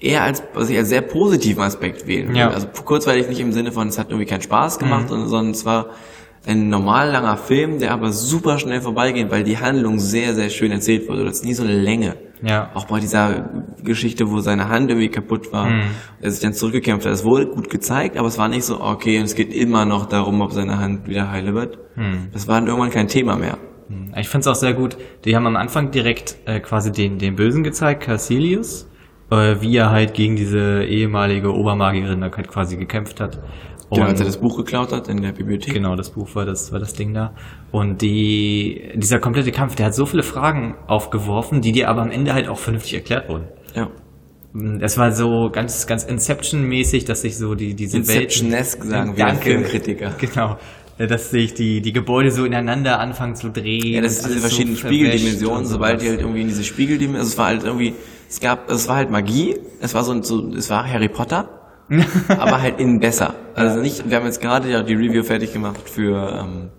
eher 0.00 0.22
als, 0.22 0.42
was 0.54 0.70
ich 0.70 0.78
als 0.78 0.88
sehr 0.88 1.02
positiven 1.02 1.62
Aspekt 1.62 2.06
wählen 2.06 2.28
würde. 2.28 2.38
Ja. 2.38 2.48
Also 2.48 2.68
kurzweilig 2.68 3.28
nicht 3.28 3.40
im 3.40 3.52
Sinne 3.52 3.70
von, 3.70 3.86
es 3.88 3.98
hat 3.98 4.08
irgendwie 4.08 4.24
keinen 4.24 4.40
Spaß 4.40 4.78
gemacht, 4.78 5.10
sondern, 5.10 5.28
sondern 5.28 5.50
es 5.52 5.66
war 5.66 5.90
ein 6.46 6.70
normal 6.70 7.10
langer 7.10 7.36
Film, 7.36 7.80
der 7.80 7.92
aber 7.92 8.12
super 8.12 8.58
schnell 8.58 8.80
vorbeigeht, 8.80 9.30
weil 9.30 9.44
die 9.44 9.58
Handlung 9.58 9.98
sehr, 9.98 10.34
sehr 10.34 10.48
schön 10.48 10.72
erzählt 10.72 11.06
wurde. 11.06 11.26
Das 11.26 11.34
ist 11.34 11.44
nie 11.44 11.52
so 11.52 11.64
eine 11.64 11.78
Länge. 11.78 12.16
Ja. 12.42 12.70
Auch 12.72 12.86
bei 12.86 12.98
dieser 12.98 13.50
Geschichte, 13.82 14.30
wo 14.30 14.40
seine 14.40 14.70
Hand 14.70 14.88
irgendwie 14.88 15.10
kaputt 15.10 15.52
war, 15.52 15.68
er 16.22 16.30
sich 16.30 16.40
dann 16.40 16.54
zurückgekämpft 16.54 17.04
hat. 17.04 17.12
Es 17.12 17.24
wurde 17.24 17.46
gut 17.46 17.68
gezeigt, 17.68 18.16
aber 18.16 18.28
es 18.28 18.38
war 18.38 18.48
nicht 18.48 18.64
so, 18.64 18.80
okay, 18.80 19.18
und 19.18 19.24
es 19.24 19.34
geht 19.34 19.52
immer 19.52 19.84
noch 19.84 20.06
darum, 20.06 20.40
ob 20.40 20.52
seine 20.52 20.78
Hand 20.78 21.08
wieder 21.08 21.30
heile 21.30 21.54
wird. 21.54 21.78
Das 22.32 22.48
war 22.48 22.54
dann 22.54 22.68
irgendwann 22.68 22.90
kein 22.90 23.08
Thema 23.08 23.36
mehr. 23.36 23.58
Ich 24.16 24.28
finde 24.28 24.40
es 24.40 24.46
auch 24.46 24.54
sehr 24.54 24.74
gut. 24.74 24.96
Die 25.24 25.36
haben 25.36 25.46
am 25.46 25.56
Anfang 25.56 25.90
direkt 25.90 26.36
äh, 26.46 26.60
quasi 26.60 26.92
den, 26.92 27.18
den 27.18 27.36
Bösen 27.36 27.62
gezeigt, 27.62 28.02
Carsilius, 28.02 28.90
äh, 29.30 29.56
wie 29.60 29.76
er 29.76 29.90
halt 29.90 30.14
gegen 30.14 30.36
diese 30.36 30.84
ehemalige 30.84 31.52
Obermagierin 31.52 32.20
da 32.20 32.30
halt 32.30 32.48
quasi 32.48 32.76
gekämpft 32.76 33.20
hat. 33.20 33.40
Und 33.90 33.98
Genau, 33.98 34.08
als 34.08 34.20
er 34.20 34.26
das 34.26 34.38
Buch 34.38 34.56
geklaut 34.56 34.92
hat 34.92 35.08
in 35.08 35.20
der 35.20 35.32
Bibliothek. 35.32 35.74
Genau, 35.74 35.94
das 35.94 36.10
Buch 36.10 36.34
war 36.34 36.46
das, 36.46 36.72
war 36.72 36.80
das 36.80 36.94
Ding 36.94 37.12
da. 37.12 37.34
Und 37.70 38.00
die, 38.00 38.92
dieser 38.94 39.18
komplette 39.18 39.52
Kampf, 39.52 39.74
der 39.76 39.86
hat 39.86 39.94
so 39.94 40.06
viele 40.06 40.22
Fragen 40.22 40.74
aufgeworfen, 40.86 41.60
die 41.60 41.72
dir 41.72 41.88
aber 41.88 42.02
am 42.02 42.10
Ende 42.10 42.32
halt 42.32 42.48
auch 42.48 42.58
vernünftig 42.58 42.94
erklärt 42.94 43.28
wurden. 43.28 43.48
Ja. 43.74 43.90
Es 44.80 44.96
war 44.98 45.10
so 45.10 45.50
ganz, 45.52 45.86
ganz 45.86 46.04
Inception-mäßig, 46.04 47.04
dass 47.04 47.22
sich 47.22 47.36
so 47.36 47.54
die, 47.54 47.74
diese 47.74 47.98
Inception-esque 47.98 48.80
Welten... 48.80 48.90
sagen 48.90 49.16
wir 49.16 49.26
Danke. 49.26 49.42
Filmkritiker. 49.42 50.14
Genau. 50.18 50.56
Dass 50.98 51.30
sich 51.30 51.54
die, 51.54 51.80
die 51.80 51.92
Gebäude 51.92 52.30
so 52.30 52.44
ineinander 52.44 53.00
anfangen 53.00 53.34
zu 53.34 53.50
drehen. 53.50 53.94
Ja, 53.94 54.00
das 54.00 54.12
ist 54.12 54.26
diese 54.26 54.34
so 54.34 54.40
verschiedenen 54.40 54.76
verwäscht 54.76 54.96
Spiegeldimensionen, 54.96 55.66
sobald 55.66 56.02
die 56.02 56.08
halt 56.08 56.20
irgendwie 56.20 56.42
in 56.42 56.48
diese 56.48 56.62
Spiegeldimensionen, 56.62 57.20
also 57.20 57.32
es 57.32 57.38
war 57.38 57.46
halt 57.46 57.64
irgendwie, 57.64 57.94
es 58.28 58.40
gab, 58.40 58.70
es 58.70 58.88
war 58.88 58.96
halt 58.96 59.10
Magie, 59.10 59.56
es 59.80 59.94
war 59.94 60.04
so, 60.04 60.22
so 60.22 60.50
es 60.50 60.70
war 60.70 60.88
Harry 60.88 61.08
Potter, 61.08 61.48
aber 62.28 62.62
halt 62.62 62.78
in 62.78 63.00
besser. 63.00 63.34
Also 63.54 63.80
nicht, 63.80 64.08
wir 64.08 64.16
haben 64.16 64.24
jetzt 64.24 64.40
gerade 64.40 64.70
ja 64.70 64.82
die 64.82 64.94
Review 64.94 65.24
fertig 65.24 65.52
gemacht 65.52 65.88
für 65.88 66.40
ähm, 66.40 66.70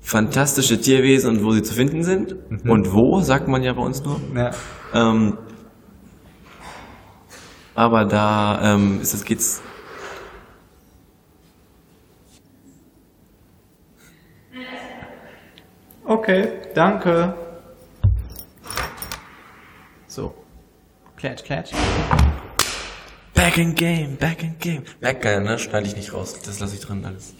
fantastische 0.00 0.80
Tierwesen 0.80 1.30
und 1.36 1.44
wo 1.44 1.52
sie 1.52 1.62
zu 1.62 1.74
finden 1.74 2.02
sind. 2.02 2.34
Und 2.64 2.92
wo, 2.92 3.20
sagt 3.20 3.48
man 3.48 3.62
ja 3.62 3.72
bei 3.72 3.82
uns 3.82 4.02
nur. 4.02 4.20
Ja. 4.34 4.50
Ähm, 4.94 5.38
aber 7.74 8.04
da 8.04 8.74
ähm, 8.74 9.00
ist 9.00 9.14
es 9.14 9.24
geht's. 9.24 9.62
Okay, 16.04 16.48
danke. 16.74 17.34
So. 20.06 20.34
Klatsch, 21.16 21.44
klatsch. 21.44 21.70
Back 23.34 23.56
in 23.58 23.74
Game, 23.74 24.16
back 24.16 24.42
in 24.42 24.54
Game. 24.58 24.82
Merkt 25.00 25.22
keiner, 25.22 25.40
ne? 25.40 25.58
Schneide 25.58 25.86
ich 25.86 25.96
nicht 25.96 26.12
raus. 26.12 26.38
Das 26.44 26.60
lasse 26.60 26.74
ich 26.74 26.80
drin 26.80 27.04
alles. 27.06 27.34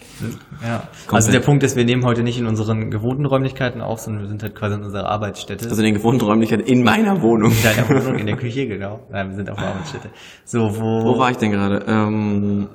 Ja. 0.65 0.87
Also 1.11 1.31
der 1.31 1.41
Punkt 1.41 1.63
ist, 1.63 1.75
wir 1.75 1.85
nehmen 1.85 2.03
heute 2.05 2.23
nicht 2.23 2.39
in 2.39 2.47
unseren 2.47 2.89
gewohnten 2.89 3.25
Räumlichkeiten 3.25 3.81
auf, 3.81 3.99
sondern 3.99 4.23
wir 4.23 4.29
sind 4.29 4.41
halt 4.41 4.55
quasi 4.55 4.75
in 4.75 4.83
unserer 4.83 5.07
Arbeitsstätte. 5.09 5.69
Also 5.69 5.81
in 5.81 5.85
den 5.85 5.93
gewohnten 5.93 6.25
Räumlichkeiten 6.25 6.65
in 6.65 6.83
meiner 6.83 7.21
Wohnung. 7.21 7.51
in 7.51 7.63
deiner 7.63 7.87
Wohnung, 7.89 8.17
in 8.17 8.25
der 8.25 8.35
Küche, 8.43 8.67
genau. 8.67 9.01
Nein, 9.11 9.29
wir 9.29 9.35
sind 9.35 9.49
auf 9.49 9.59
der 9.59 9.67
Arbeitsstätte. 9.67 10.09
So, 10.43 10.79
wo, 10.79 11.03
Wo 11.03 11.19
war 11.19 11.29
ich 11.31 11.37
denn 11.37 11.51
gerade? 11.51 11.85
Ähm, 11.87 12.67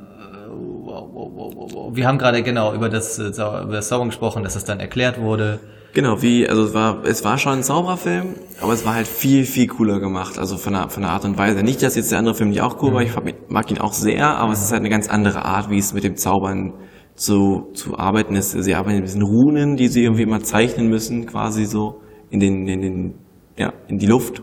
Wow, 0.97 1.11
wow, 1.13 1.31
wow, 1.35 1.53
wow, 1.57 1.71
wow. 1.75 1.97
Wir 1.97 2.07
haben 2.07 2.19
gerade 2.19 2.43
genau 2.43 2.73
über 2.75 2.89
das, 2.89 3.19
äh, 3.19 3.29
über 3.29 3.73
das 3.73 3.89
Zaubern 3.89 4.09
gesprochen, 4.09 4.43
dass 4.43 4.55
das 4.55 4.65
dann 4.65 4.81
erklärt 4.81 5.21
wurde. 5.21 5.59
genau, 5.93 6.21
wie, 6.23 6.49
also 6.49 6.65
es 6.65 6.75
war, 6.75 7.05
es 7.05 7.25
war 7.25 7.39
schon 7.39 7.55
ein 7.55 7.63
Zauberfilm, 7.63 8.35
aber 8.61 8.73
es 8.73 8.85
war 8.85 8.95
halt 8.95 9.07
viel, 9.07 9.45
viel 9.45 9.67
cooler 9.67 9.99
gemacht. 10.01 10.39
Also 10.39 10.57
von 10.57 10.73
der, 10.75 10.89
von 10.89 11.03
der 11.03 11.13
Art 11.13 11.25
und 11.25 11.39
Weise. 11.39 11.63
Nicht, 11.63 11.83
dass 11.83 11.97
jetzt 11.97 12.11
der 12.13 12.19
andere 12.19 12.35
Film 12.35 12.51
nicht 12.51 12.61
auch 12.63 12.83
cool 12.83 12.93
war, 12.95 13.03
ich 13.03 13.11
mag- 13.49 13.71
ihn 13.71 13.79
auch 13.79 13.93
sehr, 13.93 14.37
aber 14.37 14.53
es 14.53 14.63
ist 14.63 14.73
halt 14.73 14.81
eine 14.81 14.91
ganz 14.91 15.09
andere 15.09 15.45
Art, 15.45 15.71
wie 15.71 15.79
es 15.79 15.93
mit 15.95 16.05
dem 16.05 16.17
Zaubern 16.17 16.73
zu, 17.15 17.71
zu 17.75 17.99
arbeiten 17.99 18.35
ist. 18.37 18.51
Sie 18.53 18.75
arbeiten 18.75 18.97
mit 18.97 19.07
diesen 19.07 19.23
Runen, 19.23 19.77
die 19.77 19.89
sie 19.89 20.03
irgendwie 20.03 20.23
immer 20.23 20.41
zeichnen 20.43 20.89
müssen, 20.89 21.27
quasi 21.27 21.65
so 21.65 22.01
in 22.31 22.41
den, 22.41 22.67
in 22.69 22.81
den, 22.83 23.15
ja, 23.57 23.73
in 23.89 23.99
die 23.99 24.07
Luft. 24.07 24.43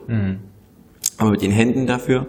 aber 1.17 1.31
mit 1.31 1.41
den 1.41 1.51
Händen 1.51 1.85
dafür. 1.85 2.25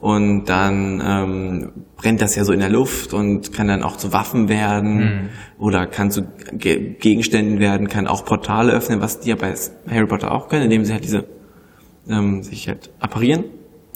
Und 0.00 0.46
dann 0.46 1.02
ähm, 1.04 1.72
brennt 1.96 2.22
das 2.22 2.34
ja 2.34 2.44
so 2.44 2.54
in 2.54 2.60
der 2.60 2.70
Luft 2.70 3.12
und 3.12 3.52
kann 3.52 3.68
dann 3.68 3.82
auch 3.82 3.96
zu 3.96 4.14
Waffen 4.14 4.48
werden 4.48 5.28
oder 5.58 5.86
kann 5.86 6.10
zu 6.10 6.22
Ge 6.52 6.94
Gegenständen 6.98 7.58
werden, 7.60 7.88
kann 7.88 8.06
auch 8.06 8.24
Portale 8.24 8.72
öffnen, 8.72 9.02
was 9.02 9.20
die 9.20 9.28
ja 9.28 9.36
bei 9.36 9.54
Harry 9.90 10.06
Potter 10.06 10.32
auch 10.32 10.48
können, 10.48 10.64
indem 10.64 10.86
sie 10.86 10.94
halt 10.94 11.04
diese 11.04 11.26
ähm, 12.08 12.42
sich 12.42 12.66
halt 12.66 12.90
apparieren. 12.98 13.44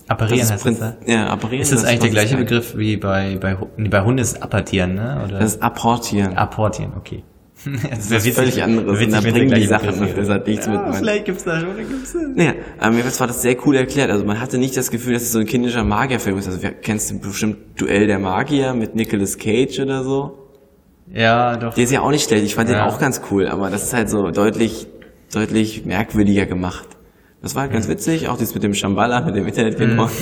Apparieren 0.06 0.40
Das 0.40 0.48
ist 0.48 0.66
heißt 0.66 0.80
das, 0.80 0.80
ne? 0.80 0.96
ja, 1.06 1.26
apparieren. 1.28 1.62
Ist 1.62 1.72
das 1.72 1.84
eigentlich 1.84 2.00
der 2.00 2.10
gleiche. 2.10 2.36
Begriff 2.36 2.76
wie 2.76 2.98
bei, 2.98 3.38
bei, 3.40 3.56
nee, 3.78 3.88
bei 3.88 4.02
Hunden 4.02 4.18
ist 4.18 4.42
apportieren, 4.42 4.94
ne? 4.96 5.22
Oder? 5.24 5.38
Das 5.38 5.54
ist 5.54 5.62
apportieren. 5.62 6.36
apportieren, 6.36 6.92
okay. 6.98 7.22
das 7.90 8.08
Das 8.08 8.26
ist 8.26 8.36
völlig 8.36 8.62
anderes. 8.62 9.00
Und 9.00 9.10
da 9.12 9.20
bringen 9.20 9.54
die 9.54 9.66
Sachen, 9.66 10.14
das 10.16 10.28
hat 10.28 10.46
nichts 10.46 10.66
mit- 10.66 10.76
ja, 10.76 10.92
Vielleicht 10.92 11.24
gibt's 11.24 11.44
da 11.44 11.60
schon, 11.60 11.70
oder 11.70 11.78
gibt's 11.82 12.12
da? 12.12 12.18
Naja, 12.34 12.52
aber 12.78 12.92
mir 12.94 13.04
war 13.04 13.26
das 13.26 13.42
sehr 13.42 13.56
cool 13.66 13.76
erklärt. 13.76 14.10
Also 14.10 14.24
man 14.24 14.40
hatte 14.40 14.58
nicht 14.58 14.76
das 14.76 14.90
Gefühl, 14.90 15.14
dass 15.14 15.22
es 15.22 15.32
so 15.32 15.38
ein 15.38 15.46
kindischer 15.46 15.84
Magierfilm 15.84 16.38
ist. 16.38 16.46
Also 16.46 16.62
wer, 16.62 16.72
kennst 16.72 17.10
du 17.10 17.18
bestimmt 17.20 17.56
Duell 17.80 18.06
der 18.06 18.18
Magier 18.18 18.74
mit 18.74 18.94
Nicolas 18.94 19.38
Cage 19.38 19.80
oder 19.80 20.04
so? 20.04 20.38
Ja, 21.12 21.56
doch. 21.56 21.74
Der 21.74 21.84
ist 21.84 21.90
ja 21.92 22.00
auch 22.00 22.10
nicht 22.10 22.26
schlecht. 22.28 22.44
Ich 22.44 22.54
fand 22.54 22.68
Ja. 22.70 22.76
den 22.76 22.82
auch 22.90 22.98
ganz 22.98 23.20
cool, 23.30 23.46
aber 23.48 23.70
das 23.70 23.84
ist 23.84 23.92
halt 23.94 24.08
so 24.08 24.30
deutlich, 24.30 24.86
deutlich 25.32 25.84
merkwürdiger 25.84 26.46
gemacht. 26.46 26.86
Das 27.42 27.54
war 27.54 27.62
halt 27.62 27.72
ganz 27.72 27.88
witzig, 27.88 28.28
auch 28.28 28.38
das 28.38 28.54
mit 28.54 28.62
dem 28.62 28.72
Shambhala, 28.74 29.20
mit 29.20 29.36
dem 29.36 29.46
Internet 29.46 29.76
genau. 29.76 30.08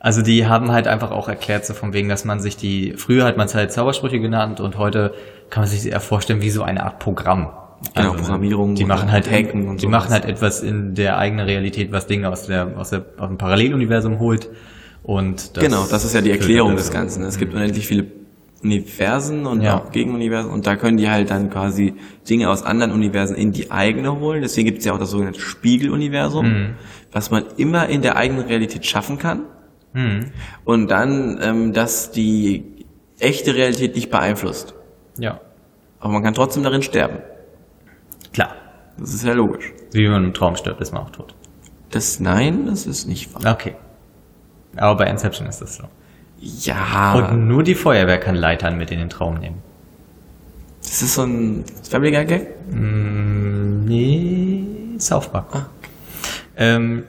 Also 0.00 0.22
die 0.22 0.46
haben 0.46 0.70
halt 0.70 0.86
einfach 0.86 1.10
auch 1.10 1.28
erklärt, 1.28 1.66
so 1.66 1.74
von 1.74 1.92
wegen, 1.92 2.08
dass 2.08 2.24
man 2.24 2.40
sich 2.40 2.56
die, 2.56 2.94
früher 2.96 3.24
hat 3.24 3.36
man 3.36 3.46
es 3.46 3.54
halt 3.54 3.72
Zaubersprüche 3.72 4.20
genannt 4.20 4.60
und 4.60 4.78
heute 4.78 5.12
kann 5.50 5.62
man 5.62 5.68
sich 5.70 5.90
eher 5.90 6.00
vorstellen 6.00 6.40
wie 6.40 6.50
so 6.50 6.62
eine 6.62 6.84
Art 6.84 6.98
Programm. 7.00 7.48
Genau, 7.94 8.12
Programmierung 8.14 8.74
Die 8.74 8.84
machen 8.84 9.10
halt 9.12 9.30
Hacken 9.30 9.68
und 9.68 9.76
die 9.80 9.86
sowas. 9.86 10.02
machen 10.04 10.12
halt 10.12 10.24
etwas 10.24 10.62
in 10.62 10.94
der 10.94 11.18
eigenen 11.18 11.46
Realität, 11.46 11.90
was 11.92 12.06
Dinge 12.06 12.28
aus 12.28 12.46
der 12.46 12.76
aus, 12.76 12.90
der, 12.90 13.04
aus 13.18 13.28
dem 13.28 13.38
Paralleluniversum 13.38 14.18
holt 14.18 14.48
und 15.04 15.56
das 15.56 15.64
genau, 15.64 15.86
das 15.88 16.04
ist 16.04 16.14
ja 16.14 16.20
die 16.20 16.30
Erklärung 16.32 16.74
des 16.76 16.90
Ganzen. 16.90 17.22
Es 17.24 17.38
gibt 17.38 17.54
unendlich 17.54 17.86
viele 17.86 18.06
Universen 18.62 19.46
und 19.46 19.62
Ja. 19.62 19.78
auch 19.78 19.92
Gegenuniversen 19.92 20.50
und 20.50 20.66
da 20.66 20.74
können 20.76 20.96
die 20.96 21.08
halt 21.08 21.30
dann 21.30 21.50
quasi 21.50 21.94
Dinge 22.28 22.50
aus 22.50 22.64
anderen 22.64 22.92
Universen 22.92 23.36
in 23.36 23.52
die 23.52 23.70
eigene 23.70 24.18
holen. 24.18 24.42
Deswegen 24.42 24.66
gibt 24.66 24.78
es 24.80 24.84
ja 24.84 24.92
auch 24.92 24.98
das 24.98 25.10
sogenannte 25.10 25.40
Spiegeluniversum, 25.40 26.46
Mhm. 26.46 26.66
was 27.12 27.30
man 27.30 27.44
immer 27.56 27.88
in 27.88 28.02
der 28.02 28.16
eigenen 28.16 28.44
Realität 28.46 28.84
schaffen 28.86 29.18
kann. 29.18 29.42
Mhm. 29.98 30.30
Und 30.64 30.88
dann, 30.90 31.38
ähm, 31.42 31.72
dass 31.72 32.10
die 32.10 32.84
echte 33.18 33.54
Realität 33.54 33.94
nicht 33.96 34.10
beeinflusst. 34.10 34.74
Ja, 35.18 35.40
Aber 36.00 36.12
man 36.12 36.22
kann 36.22 36.34
trotzdem 36.34 36.62
darin 36.62 36.82
sterben. 36.82 37.18
klar. 38.32 38.54
Das 38.98 39.14
ist 39.14 39.24
ja 39.24 39.32
logisch. 39.32 39.72
Wie 39.92 40.04
wenn 40.04 40.10
man 40.12 40.24
im 40.24 40.34
Traum 40.34 40.56
stirbt, 40.56 40.80
ist 40.80 40.92
man 40.92 41.02
auch 41.02 41.10
tot. 41.10 41.34
Das 41.90 42.18
Nein, 42.20 42.66
das 42.66 42.84
ist 42.86 43.06
nicht 43.06 43.32
wahr. 43.34 43.52
Okay. 43.54 43.74
Aber 44.76 44.96
bei 45.04 45.10
Inception 45.10 45.46
ist 45.48 45.60
das 45.60 45.76
so. 45.76 45.84
Ja, 46.40 47.14
Und 47.14 47.48
nur 47.48 47.62
die 47.62 47.74
Feuerwehr 47.74 48.18
kann 48.18 48.34
Leitern 48.36 48.76
mit 48.76 48.90
in 48.90 48.98
den 48.98 49.08
Traum 49.10 49.38
nehmen. 49.38 49.62
das 50.82 51.02
ist 51.02 51.14
so 51.14 51.22
ein 51.22 51.64
Family 51.88 52.10
Guy 52.12 52.24
Gag. 52.26 52.46
Mm, 52.72 53.84
nee, 53.86 54.64
South 54.98 55.28
Park. 55.32 55.66
Ähm, 56.56 57.04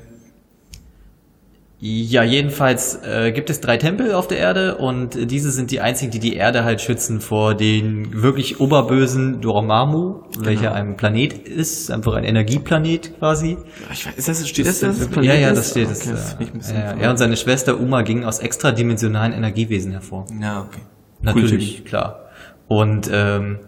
ja, 1.82 2.24
jedenfalls 2.24 3.00
äh, 3.06 3.32
gibt 3.32 3.50
es 3.50 3.62
drei 3.62 3.78
Tempel 3.78 4.14
auf 4.14 4.28
der 4.28 4.38
Erde 4.38 4.76
und 4.76 5.16
äh, 5.16 5.26
diese 5.26 5.50
sind 5.50 5.72
die 5.72 5.80
einzigen, 5.80 6.12
die 6.12 6.20
die 6.20 6.36
Erde 6.36 6.66
halt 6.66 6.82
schützen 6.82 7.22
vor 7.22 7.56
den 7.56 8.22
wirklich 8.22 8.60
oberbösen 8.60 9.40
Dormammu, 9.40 10.24
welcher 10.40 10.74
ein 10.74 10.98
Planet 10.98 11.48
ist, 11.48 11.90
einfach 11.90 12.16
ein 12.16 12.26
Energieplanet 12.26 13.18
quasi. 13.20 13.58
Ich 13.94 14.06
weiß, 14.06 14.18
ist 14.18 14.28
das, 14.28 14.50
steht 14.50 14.68
das, 14.68 14.82
das, 14.82 15.08
ja, 15.22 15.36
ja, 15.36 15.54
das 15.54 15.72
steht. 15.72 15.90
Das, 15.90 16.02
Okay, 16.02 16.12
das 16.12 16.34
äh, 16.34 16.38
ein 16.38 16.52
bisschen 16.52 16.76
ja, 16.76 16.98
er 16.98 17.12
und 17.12 17.18
seine 17.18 17.38
Schwester 17.38 17.80
Uma 17.80 18.02
gingen 18.02 18.26
aus 18.26 18.40
extradimensionalen 18.40 19.32
Energiewesen 19.32 19.94
hervor. 19.94 20.26
Ja, 20.42 20.68
okay. 20.68 20.82
Natürlich, 21.22 21.86
klar. 21.86 22.26
Und 22.68 23.10
ähm, 23.12 23.60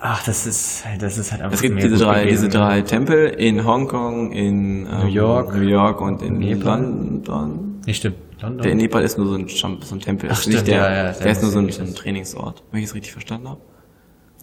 ach, 0.00 0.24
das 0.24 0.46
ist, 0.46 0.84
das 0.98 1.18
ist 1.18 1.30
halt 1.32 1.42
einfach. 1.42 1.54
Es 1.54 1.62
gibt 1.62 1.82
diese 1.82 1.96
drei, 1.96 2.24
gewesen. 2.24 2.44
diese 2.44 2.48
drei 2.58 2.82
Tempel 2.82 3.28
in 3.28 3.64
Hongkong, 3.64 4.32
in 4.32 4.86
ähm, 4.86 5.00
New 5.02 5.06
York, 5.08 5.54
New 5.54 5.62
York 5.62 6.00
und 6.00 6.22
in 6.22 6.38
Nepal. 6.38 6.80
London. 6.80 7.80
Nee, 7.86 7.94
stimmt. 7.94 8.16
London. 8.40 8.62
Der 8.62 8.72
in 8.72 8.78
Nepal 8.78 9.02
ist 9.02 9.18
nur 9.18 9.26
so 9.28 9.34
ein, 9.34 9.48
so 9.48 9.94
ein 9.94 10.00
Tempel. 10.00 10.30
Ach, 10.32 10.36
nicht 10.46 10.54
stimmt, 10.54 10.68
der, 10.68 10.76
ja, 10.76 10.90
ja, 10.90 11.02
der 11.12 11.22
der 11.22 11.32
ist 11.32 11.42
nur 11.42 11.50
so 11.50 11.58
ein, 11.58 11.70
so 11.70 11.82
ein 11.82 11.94
Trainingsort, 11.94 12.62
wenn 12.72 12.80
ich 12.80 12.86
es 12.86 12.94
richtig 12.94 13.12
verstanden 13.12 13.48
habe. 13.48 13.60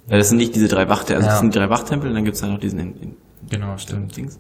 Ja, 0.10 0.18
das 0.18 0.30
sind 0.30 0.38
nicht 0.38 0.56
diese 0.56 0.68
drei 0.68 0.88
Wachtempel, 0.88 1.16
also 1.16 1.26
Ja. 1.28 1.32
das 1.32 1.40
sind 1.42 1.54
die 1.54 1.60
drei 1.60 1.70
Wachtempel 1.70 2.10
und 2.10 2.16
dann 2.16 2.24
gibt's 2.24 2.40
da 2.42 2.48
noch 2.48 2.60
diesen 2.60 2.80
in, 2.80 2.96
in 3.02 3.16
genau, 3.50 3.76
stimmt. 3.78 4.16
Dings. 4.16 4.40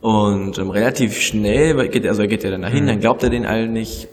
Und 0.00 0.58
ähm, 0.58 0.70
relativ 0.70 1.20
schnell 1.20 1.88
geht 1.88 2.04
er, 2.04 2.10
also 2.10 2.22
er 2.22 2.28
geht 2.28 2.44
er 2.44 2.50
dann 2.50 2.62
dahin, 2.62 2.84
Mhm. 2.84 2.88
dann 2.88 3.00
glaubt 3.00 3.22
er 3.22 3.30
den 3.30 3.46
allen 3.46 3.72
nicht. 3.72 4.08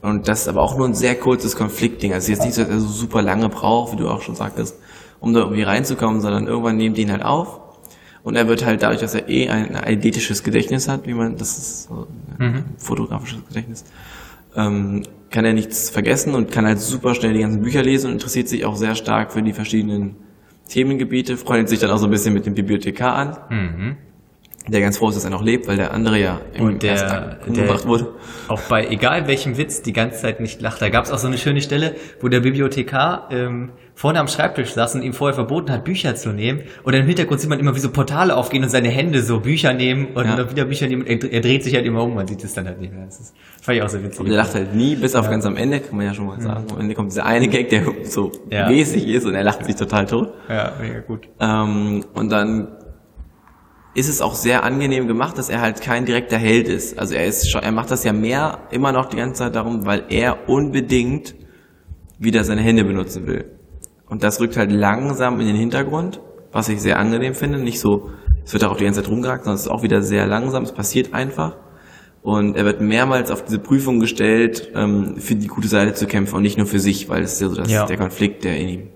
Und 0.00 0.26
das 0.28 0.42
ist 0.42 0.48
aber 0.48 0.62
auch 0.62 0.76
nur 0.76 0.86
ein 0.88 0.94
sehr 0.94 1.14
kurzes 1.14 1.54
Konfliktding. 1.54 2.12
Also 2.12 2.32
jetzt 2.32 2.42
nicht 2.44 2.54
so, 2.54 2.62
dass 2.62 2.70
er 2.70 2.80
so 2.80 2.88
super 2.88 3.22
lange 3.22 3.48
braucht, 3.48 3.92
wie 3.92 3.96
du 3.96 4.08
auch 4.08 4.20
schon 4.22 4.34
sagtest, 4.34 4.76
um 5.22 5.32
da 5.32 5.40
irgendwie 5.40 5.62
reinzukommen, 5.62 6.20
sondern 6.20 6.46
irgendwann 6.46 6.76
nehmen 6.76 6.94
die 6.94 7.02
ihn 7.02 7.12
halt 7.12 7.24
auf. 7.24 7.60
Und 8.24 8.36
er 8.36 8.46
wird 8.48 8.64
halt 8.64 8.82
dadurch, 8.82 9.00
dass 9.00 9.14
er 9.14 9.28
eh 9.28 9.48
ein 9.48 9.74
eidetisches 9.74 10.42
Gedächtnis 10.44 10.88
hat, 10.88 11.06
wie 11.06 11.14
man, 11.14 11.36
das 11.36 11.58
ist 11.58 11.84
so 11.84 12.06
ein 12.38 12.64
fotografisches 12.76 13.46
Gedächtnis, 13.48 13.84
ähm, 14.54 15.02
kann 15.30 15.44
er 15.44 15.54
nichts 15.54 15.90
vergessen 15.90 16.34
und 16.34 16.52
kann 16.52 16.66
halt 16.66 16.78
super 16.78 17.14
schnell 17.14 17.32
die 17.32 17.40
ganzen 17.40 17.62
Bücher 17.62 17.82
lesen 17.82 18.08
und 18.08 18.12
interessiert 18.14 18.48
sich 18.48 18.64
auch 18.64 18.76
sehr 18.76 18.94
stark 18.94 19.32
für 19.32 19.42
die 19.42 19.52
verschiedenen 19.52 20.16
Themengebiete, 20.68 21.36
freundet 21.36 21.68
sich 21.68 21.78
dann 21.80 21.90
auch 21.90 21.98
so 21.98 22.04
ein 22.06 22.10
bisschen 22.10 22.34
mit 22.34 22.46
dem 22.46 22.54
Bibliothekar 22.54 23.14
an, 23.14 23.36
Mhm. 23.50 23.96
Der 24.68 24.80
ganz 24.80 24.98
froh 24.98 25.08
ist, 25.08 25.16
dass 25.16 25.24
er 25.24 25.30
noch 25.30 25.42
lebt, 25.42 25.66
weil 25.66 25.76
der 25.76 25.92
andere 25.92 26.18
ja 26.18 26.40
im 26.54 26.78
der- 26.78 26.92
ersten 26.92 27.08
der- 27.10 27.38
umgebracht 27.48 27.86
wurde. 27.86 28.08
Auch 28.48 28.60
bei 28.62 28.86
egal 28.86 29.26
welchem 29.26 29.56
Witz 29.58 29.82
die 29.82 29.92
ganze 29.92 30.20
Zeit 30.22 30.40
nicht 30.40 30.60
lacht. 30.60 30.80
Da 30.80 30.88
gab 30.88 31.04
es 31.04 31.10
auch 31.10 31.18
so 31.18 31.26
eine 31.26 31.38
schöne 31.38 31.60
Stelle, 31.60 31.94
wo 32.20 32.28
der 32.28 32.40
Bibliothekar 32.40 33.28
ähm, 33.32 33.70
vorne 33.94 34.20
am 34.20 34.28
Schreibtisch 34.28 34.72
saß 34.72 34.94
und 34.94 35.02
ihm 35.02 35.12
vorher 35.12 35.34
verboten 35.34 35.70
hat, 35.72 35.84
Bücher 35.84 36.14
zu 36.14 36.30
nehmen. 36.30 36.62
Und 36.84 36.94
im 36.94 37.06
Hintergrund 37.06 37.40
sieht 37.40 37.50
man 37.50 37.58
immer, 37.58 37.74
wie 37.74 37.80
so 37.80 37.90
Portale 37.90 38.36
aufgehen 38.36 38.62
und 38.62 38.70
seine 38.70 38.88
Hände 38.88 39.20
so 39.22 39.40
Bücher 39.40 39.72
nehmen 39.74 40.08
und 40.14 40.24
Ja. 40.26 40.50
wieder 40.50 40.64
Bücher 40.64 40.86
nehmen. 40.86 41.06
Er, 41.06 41.22
er 41.30 41.40
dreht 41.40 41.64
sich 41.64 41.74
halt 41.74 41.84
immer 41.84 42.02
um, 42.04 42.14
man 42.14 42.26
sieht 42.28 42.42
es 42.44 42.54
dann 42.54 42.66
halt 42.66 42.80
nicht 42.80 42.92
mehr. 42.94 43.04
Das 43.04 43.18
ist, 43.20 43.34
fand 43.60 43.76
ich 43.78 43.82
auch 43.82 43.88
so 43.88 44.02
witzig. 44.02 44.20
Und 44.20 44.26
er 44.30 44.36
lacht 44.36 44.54
halt 44.54 44.74
nie, 44.74 44.94
bis 44.94 45.14
auf 45.16 45.28
ganz 45.28 45.44
am 45.44 45.56
Ende, 45.56 45.80
kann 45.80 45.96
man 45.96 46.06
ja 46.06 46.14
schon 46.14 46.26
mal 46.26 46.40
sagen. 46.40 46.66
Am 46.72 46.80
Ende 46.80 46.94
kommt 46.94 47.10
dieser 47.10 47.26
eine 47.26 47.48
Gag, 47.48 47.68
der 47.70 47.82
so 48.04 48.30
Ja. 48.48 48.68
mäßig 48.68 49.06
ist 49.08 49.26
und 49.26 49.34
er 49.34 49.42
lacht 49.44 49.64
sich 49.64 49.74
total 49.74 50.06
tot. 50.06 50.32
Ja, 50.48 50.72
mega 50.80 51.00
gut. 51.00 51.28
Ähm, 51.40 52.04
und 52.14 52.30
dann 52.30 52.68
ist 53.94 54.08
es 54.08 54.22
auch 54.22 54.34
sehr 54.34 54.64
angenehm 54.64 55.06
gemacht, 55.06 55.36
dass 55.36 55.48
er 55.50 55.60
halt 55.60 55.82
kein 55.82 56.06
direkter 56.06 56.38
Held 56.38 56.66
ist. 56.68 56.98
Also 56.98 57.14
er 57.14 57.26
ist 57.26 57.50
schon, 57.50 57.62
er 57.62 57.72
macht 57.72 57.90
das 57.90 58.04
ja 58.04 58.12
mehr 58.12 58.60
immer 58.70 58.92
noch 58.92 59.06
die 59.06 59.16
ganze 59.16 59.40
Zeit 59.44 59.54
darum, 59.54 59.84
weil 59.84 60.04
er 60.08 60.48
unbedingt 60.48 61.34
wieder 62.18 62.44
seine 62.44 62.62
Hände 62.62 62.84
benutzen 62.84 63.26
will. 63.26 63.44
Und 64.08 64.22
das 64.22 64.40
rückt 64.40 64.56
halt 64.56 64.72
langsam 64.72 65.40
in 65.40 65.46
den 65.46 65.56
Hintergrund, 65.56 66.20
was 66.52 66.68
ich 66.68 66.80
sehr 66.80 66.98
angenehm 66.98 67.34
finde. 67.34 67.58
Nicht 67.58 67.80
so, 67.80 68.10
es 68.44 68.52
wird 68.52 68.64
auch 68.64 68.76
die 68.76 68.84
ganze 68.84 69.02
Zeit 69.02 69.10
rumgehakt, 69.10 69.44
sondern 69.44 69.56
es 69.56 69.62
ist 69.62 69.68
auch 69.70 69.82
wieder 69.82 70.02
sehr 70.02 70.26
langsam, 70.26 70.62
es 70.62 70.72
passiert 70.72 71.12
einfach. 71.12 71.56
Und 72.22 72.56
er 72.56 72.64
wird 72.64 72.80
mehrmals 72.80 73.30
auf 73.30 73.44
diese 73.44 73.58
Prüfung 73.58 73.98
gestellt, 73.98 74.70
ähm, 74.76 75.16
für 75.18 75.34
die 75.34 75.48
gute 75.48 75.66
Seite 75.68 75.92
zu 75.94 76.06
kämpfen 76.06 76.36
und 76.36 76.42
nicht 76.42 76.56
nur 76.56 76.66
für 76.66 76.78
sich, 76.78 77.08
weil 77.08 77.22
es 77.22 77.32
ist 77.34 77.40
ja 77.40 77.48
so 77.48 77.56
das, 77.56 77.70
Ja. 77.70 77.84
der 77.84 77.96
Konflikt, 77.98 78.44
der 78.44 78.56
in 78.58 78.68
ihm, 78.68 78.88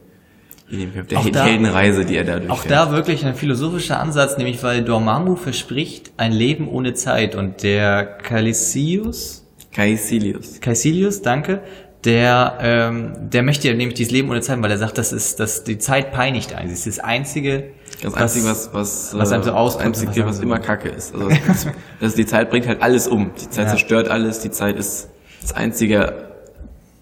der 0.70 1.18
Auch 1.18 1.24
He- 1.24 1.30
da- 1.30 1.44
Heldenreise, 1.44 2.04
die 2.04 2.16
er 2.16 2.24
dadurch 2.24 2.50
Auch 2.50 2.64
da 2.64 2.90
wirklich 2.90 3.24
ein 3.24 3.34
philosophischer 3.34 4.00
Ansatz, 4.00 4.36
nämlich 4.36 4.62
weil 4.62 4.82
Dormammu 4.82 5.36
verspricht 5.36 6.12
ein 6.16 6.32
Leben 6.32 6.68
ohne 6.68 6.94
Zeit 6.94 7.34
und 7.34 7.62
der 7.62 8.04
Calisius, 8.04 9.44
Caecilius. 9.72 10.60
Caecilius, 10.60 11.22
danke, 11.22 11.60
der, 12.04 12.58
ähm, 12.60 13.12
der 13.30 13.42
möchte 13.42 13.68
ja 13.68 13.74
nämlich 13.74 13.94
dieses 13.94 14.12
Leben 14.12 14.30
ohne 14.30 14.40
Zeit, 14.40 14.60
weil 14.62 14.70
er 14.70 14.78
sagt, 14.78 14.96
das 14.98 15.12
ist, 15.12 15.38
dass 15.40 15.64
die 15.64 15.78
Zeit 15.78 16.12
peinigt 16.12 16.54
einen. 16.54 16.70
Das 16.70 16.86
ist 16.86 16.98
das 16.98 17.04
einzige, 17.04 17.70
Das 18.02 18.14
Einzige, 18.14 18.46
was, 18.46 18.70
was, 18.72 19.16
was 19.18 19.32
einem 19.32 19.42
so 19.42 19.50
äh, 19.50 19.54
auskommt, 19.54 19.96
das 19.96 20.02
Einzige, 20.06 20.24
was 20.26 20.36
was 20.36 20.42
immer 20.42 20.58
Kacke 20.58 20.88
ist. 20.88 21.14
Also, 21.14 21.28
das, 21.46 21.66
das, 22.00 22.14
die 22.14 22.26
Zeit 22.26 22.50
bringt 22.50 22.66
halt 22.68 22.82
alles 22.82 23.08
um. 23.08 23.32
Die 23.40 23.50
Zeit 23.50 23.64
Ja. 23.66 23.70
zerstört 23.70 24.08
alles. 24.08 24.40
Die 24.40 24.50
Zeit 24.50 24.76
ist 24.76 25.08
das 25.40 25.52
einzige, 25.54 26.30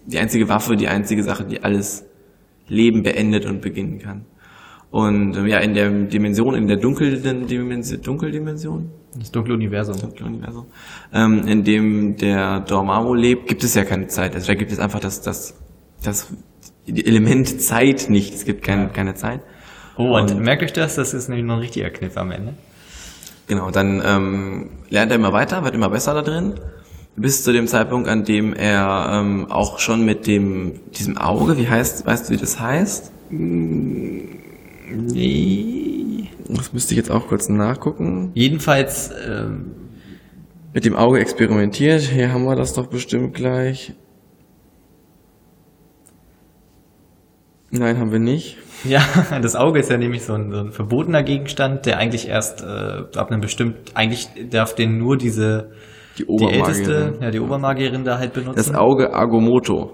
die 0.05 0.17
einzige 0.19 0.49
Waffe, 0.49 0.75
die 0.75 0.87
einzige 0.87 1.23
Sache, 1.23 1.43
die 1.45 1.63
alles 1.63 2.05
Leben 2.67 3.03
beendet 3.03 3.45
und 3.45 3.61
beginnen 3.61 3.99
kann. 3.99 4.25
Und 4.91 5.35
ähm, 5.35 5.47
ja, 5.47 5.59
in 5.59 5.73
der 5.73 5.89
Dimension, 5.89 6.55
in 6.55 6.67
der 6.67 6.77
dunklen 6.77 7.21
Dimension, 7.47 8.01
Dunkeldimension, 8.01 8.89
das 9.19 9.31
dunkle 9.31 9.53
Universum. 9.53 9.99
dunkle 9.99 10.25
Universum, 10.25 10.65
ähm, 11.13 11.47
in 11.47 11.63
dem 11.63 12.15
der 12.17 12.61
Dormammu 12.61 13.13
lebt, 13.13 13.47
gibt 13.47 13.63
es 13.63 13.75
ja 13.75 13.83
keine 13.83 14.07
Zeit. 14.07 14.35
Also 14.35 14.47
da 14.47 14.53
gibt 14.55 14.71
es 14.71 14.79
einfach 14.79 14.99
das, 14.99 15.21
das, 15.21 15.55
das 16.03 16.31
Element 16.87 17.61
Zeit 17.61 18.09
nicht. 18.09 18.33
Es 18.35 18.45
gibt 18.45 18.63
kein, 18.63 18.93
keine 18.93 19.15
Zeit. 19.15 19.41
Oh, 19.97 20.15
und, 20.17 20.31
Und- 20.31 20.39
merkt 20.41 20.63
euch 20.63 20.73
das, 20.73 20.95
das 20.95 21.13
ist 21.13 21.27
nämlich 21.29 21.45
noch 21.45 21.55
ein 21.55 21.61
richtiger 21.61 21.89
Kniff 21.89 22.17
am 22.17 22.31
Ende. 22.31 22.53
Genau, 23.47 23.69
dann 23.71 24.01
ähm, 24.05 24.69
lernt 24.89 25.11
er 25.11 25.17
immer 25.17 25.31
weiter, 25.33 25.63
wird 25.63 25.75
immer 25.75 25.89
besser 25.89 26.13
da 26.13 26.21
drin, 26.21 26.53
bis 27.15 27.43
zu 27.43 27.53
dem 27.53 27.67
Zeitpunkt, 27.67 28.07
an 28.09 28.25
dem 28.25 28.53
er 28.53 29.09
ähm, 29.11 29.49
auch 29.49 29.79
schon 29.79 30.03
mit 30.05 30.27
dem 30.27 30.79
diesem 30.91 31.17
Auge, 31.17 31.57
wie 31.57 31.67
heißt, 31.69 32.05
weißt 32.05 32.29
du, 32.29 32.33
wie 32.33 32.37
das 32.37 32.59
heißt? 32.59 33.11
Nee. 33.29 34.15
Das 36.47 36.73
müsste 36.73 36.93
ich 36.93 36.97
jetzt 36.97 37.09
auch 37.11 37.27
kurz 37.27 37.49
nachgucken. 37.49 38.31
Jedenfalls, 38.33 39.11
ähm, 39.27 39.71
Mit 40.73 40.83
dem 40.83 40.95
Auge 40.97 41.19
experimentiert. 41.19 42.01
Hier 42.01 42.33
haben 42.33 42.43
wir 42.43 42.57
das 42.57 42.73
doch 42.73 42.87
bestimmt 42.87 43.33
gleich. 43.33 43.93
Nein, 47.71 47.97
haben 47.97 48.11
wir 48.11 48.19
nicht. 48.19 48.57
ja, 48.83 49.01
das 49.41 49.55
Auge 49.55 49.79
ist 49.79 49.89
ja 49.89 49.97
nämlich 49.97 50.23
so 50.23 50.33
ein, 50.33 50.51
so 50.51 50.59
ein 50.59 50.71
verbotener 50.73 51.23
Gegenstand, 51.23 51.85
der 51.85 51.97
eigentlich 51.97 52.27
erst 52.27 52.61
äh, 52.61 53.03
ab 53.15 53.31
einem 53.31 53.41
bestimmten, 53.41 53.95
eigentlich 53.95 54.27
darf 54.49 54.75
den 54.75 54.97
nur 54.97 55.17
diese, 55.17 55.71
Die 56.17 56.25
die 56.25 56.45
älteste, 56.45 57.17
ja, 57.21 57.29
die 57.31 57.39
Obermagierin 57.39 58.03
da 58.03 58.17
halt 58.17 58.33
benutzen. 58.33 58.55
Das 58.55 58.73
Auge 58.73 59.13
Agomoto. 59.13 59.91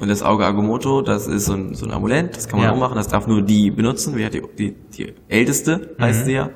Und 0.00 0.08
das 0.10 0.22
Auge 0.22 0.44
Agomoto, 0.44 1.02
das 1.02 1.26
ist 1.28 1.46
so 1.46 1.54
ein, 1.54 1.74
so 1.74 1.86
ein 1.86 1.92
Amulett, 1.92 2.36
das 2.36 2.48
kann 2.48 2.58
man 2.58 2.68
Ja. 2.68 2.74
auch 2.74 2.78
machen, 2.78 2.96
das 2.96 3.08
darf 3.08 3.26
nur 3.26 3.42
die 3.42 3.70
benutzen, 3.70 4.12
hat 4.24 4.34
die, 4.34 4.42
die, 4.58 4.74
die 4.96 5.14
älteste, 5.28 5.94
heißt 6.00 6.22
Mhm. 6.22 6.24
sie 6.24 6.32
ja. 6.32 6.50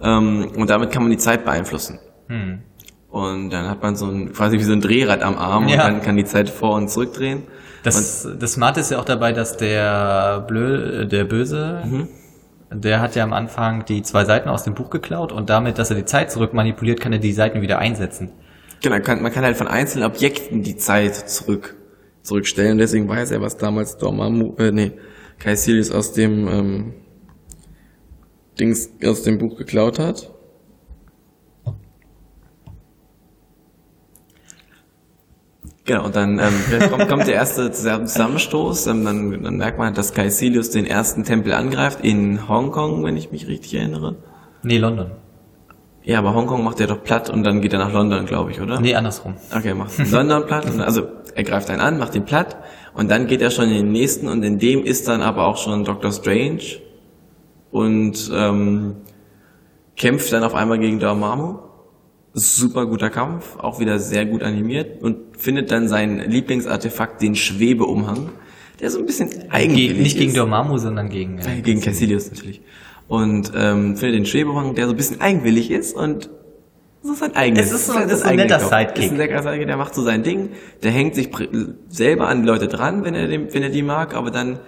Ähm, 0.00 0.52
und 0.56 0.70
damit 0.70 0.90
kann 0.92 1.02
man 1.02 1.10
die 1.10 1.18
Zeit 1.18 1.44
beeinflussen. 1.44 1.98
Hm. 2.28 2.60
Und 3.10 3.50
dann 3.50 3.68
hat 3.68 3.82
man 3.82 3.96
so 3.96 4.06
ein, 4.06 4.32
quasi 4.32 4.56
wie 4.58 4.62
so 4.62 4.72
ein 4.72 4.80
Drehrad 4.80 5.20
am 5.22 5.36
Arm 5.36 5.66
Ja. 5.68 5.84
und 5.86 5.94
dann 5.94 6.00
kann 6.00 6.16
die 6.16 6.24
Zeit 6.24 6.48
vor- 6.48 6.76
und 6.76 6.88
zurückdrehen. 6.88 7.42
Das, 7.82 8.28
das 8.38 8.52
Smarte 8.52 8.80
ist 8.80 8.90
ja 8.92 8.98
auch 9.00 9.04
dabei, 9.04 9.32
dass 9.32 9.56
der 9.56 10.44
Blö, 10.46 11.06
der 11.06 11.24
Böse, 11.24 11.82
Mhm. 11.84 12.08
Der 12.72 13.00
hat 13.00 13.16
ja 13.16 13.24
am 13.24 13.32
Anfang 13.32 13.84
die 13.84 14.02
zwei 14.02 14.24
Seiten 14.24 14.48
aus 14.48 14.62
dem 14.62 14.74
Buch 14.74 14.90
geklaut 14.90 15.32
und 15.32 15.50
damit, 15.50 15.78
dass 15.78 15.90
er 15.90 15.96
die 15.96 16.04
Zeit 16.04 16.30
zurück 16.30 16.54
manipuliert, 16.54 17.00
kann 17.00 17.12
er 17.12 17.18
die 17.18 17.32
Seiten 17.32 17.62
wieder 17.62 17.78
einsetzen. 17.78 18.30
Genau, 18.82 18.98
kann, 19.00 19.22
man 19.22 19.32
kann 19.32 19.44
halt 19.44 19.56
von 19.56 19.68
einzelnen 19.68 20.06
Objekten 20.06 20.62
die 20.62 20.76
Zeit 20.76 21.14
zurück, 21.14 21.76
zurückstellen. 22.22 22.78
Deswegen 22.78 23.08
weiß 23.08 23.32
er, 23.32 23.42
was 23.42 23.56
damals 23.56 23.98
Dormammu, 23.98 24.54
äh, 24.58 24.70
nee, 24.70 24.92
Caecilius 25.38 25.90
aus 25.90 26.12
dem, 26.12 26.48
ähm, 26.48 26.94
Dings, 28.58 28.90
aus 29.04 29.22
dem 29.22 29.38
Buch 29.38 29.56
geklaut 29.56 29.98
hat. 29.98 30.30
Genau, 35.90 36.04
und 36.04 36.14
dann 36.14 36.38
ähm, 36.38 36.88
kommt, 36.88 37.08
kommt 37.08 37.26
der 37.26 37.34
erste 37.34 37.72
Zusammenstoß, 37.72 38.86
ähm, 38.86 39.04
dann, 39.04 39.42
dann 39.42 39.56
merkt 39.56 39.76
man, 39.76 39.92
dass 39.92 40.14
Caecilius 40.14 40.70
den 40.70 40.86
ersten 40.86 41.24
Tempel 41.24 41.52
angreift 41.52 41.98
in 42.04 42.48
Hongkong, 42.48 43.02
wenn 43.02 43.16
ich 43.16 43.32
mich 43.32 43.48
richtig 43.48 43.74
erinnere. 43.74 44.14
Nee, 44.62 44.78
London. 44.78 45.10
Ja, 46.04 46.20
aber 46.20 46.32
Hongkong 46.32 46.62
macht 46.62 46.78
er 46.78 46.86
doch 46.86 47.02
platt 47.02 47.28
und 47.28 47.42
dann 47.42 47.60
geht 47.60 47.72
er 47.72 47.80
nach 47.80 47.92
London, 47.92 48.24
glaube 48.24 48.52
ich, 48.52 48.60
oder? 48.60 48.80
Nee, 48.80 48.94
andersrum. 48.94 49.34
Okay, 49.52 49.74
macht 49.74 49.90
London 50.12 50.46
platt. 50.46 50.70
Und, 50.70 50.80
also 50.80 51.08
er 51.34 51.42
greift 51.42 51.68
einen 51.70 51.80
an, 51.80 51.98
macht 51.98 52.14
ihn 52.14 52.24
platt 52.24 52.56
und 52.94 53.10
dann 53.10 53.26
geht 53.26 53.42
er 53.42 53.50
schon 53.50 53.64
in 53.64 53.74
den 53.74 53.90
nächsten 53.90 54.28
und 54.28 54.44
in 54.44 54.60
dem 54.60 54.84
ist 54.84 55.08
dann 55.08 55.22
aber 55.22 55.44
auch 55.44 55.56
schon 55.56 55.84
Doctor 55.84 56.12
Strange 56.12 56.62
und 57.72 58.30
ähm, 58.32 58.94
kämpft 59.96 60.32
dann 60.32 60.44
auf 60.44 60.54
einmal 60.54 60.78
gegen 60.78 61.00
Dormammu. 61.00 61.58
Super 62.32 62.86
guter 62.86 63.10
Kampf, 63.10 63.56
auch 63.58 63.80
wieder 63.80 63.98
sehr 63.98 64.24
gut 64.24 64.42
animiert 64.42 65.02
und 65.02 65.36
findet 65.36 65.70
dann 65.72 65.88
sein 65.88 66.18
Lieblingsartefakt, 66.30 67.20
den 67.22 67.34
Schwebeumhang, 67.34 68.30
der 68.80 68.90
so 68.90 69.00
ein 69.00 69.06
bisschen 69.06 69.30
Ge 69.30 69.40
eigentlich 69.50 69.94
nicht 69.96 70.16
gegen 70.16 70.30
ist. 70.30 70.36
Dormammu, 70.36 70.78
sondern 70.78 71.08
gegen... 71.08 71.38
Äh, 71.38 71.60
Gegen 71.62 71.80
Caecilius 71.80 72.30
natürlich. 72.30 72.60
Und 73.08 73.50
ähm, 73.56 73.96
findet 73.96 74.18
den 74.20 74.26
Schwebeumhang, 74.26 74.76
der 74.76 74.86
so 74.86 74.92
ein 74.92 74.96
bisschen 74.96 75.20
eigenwillig 75.20 75.72
ist 75.72 75.96
und 75.96 76.30
so 77.02 77.14
sein 77.14 77.34
eigenes. 77.34 77.66
Es 77.66 77.72
ist 77.72 77.86
so- 77.88 77.94
das 77.94 78.12
ist 78.12 78.20
so 78.20 78.28
ein 78.28 78.36
netter. 78.36 78.60
Sidekick. 78.60 79.04
Ist 79.06 79.10
ein 79.10 79.16
netter 79.16 79.42
Sidekick, 79.42 79.66
der 79.66 79.76
macht 79.76 79.94
so 79.94 80.02
sein 80.02 80.22
Ding, 80.22 80.50
der 80.84 80.92
hängt 80.92 81.16
sich 81.16 81.30
selber 81.88 82.28
an 82.28 82.42
die 82.42 82.46
Leute 82.46 82.68
dran, 82.68 83.04
wenn 83.04 83.14
er, 83.16 83.26
dem, 83.26 83.52
wenn 83.52 83.62
er 83.64 83.70
die 83.70 83.82
mag, 83.82 84.14
aber 84.14 84.30
dann 84.30 84.60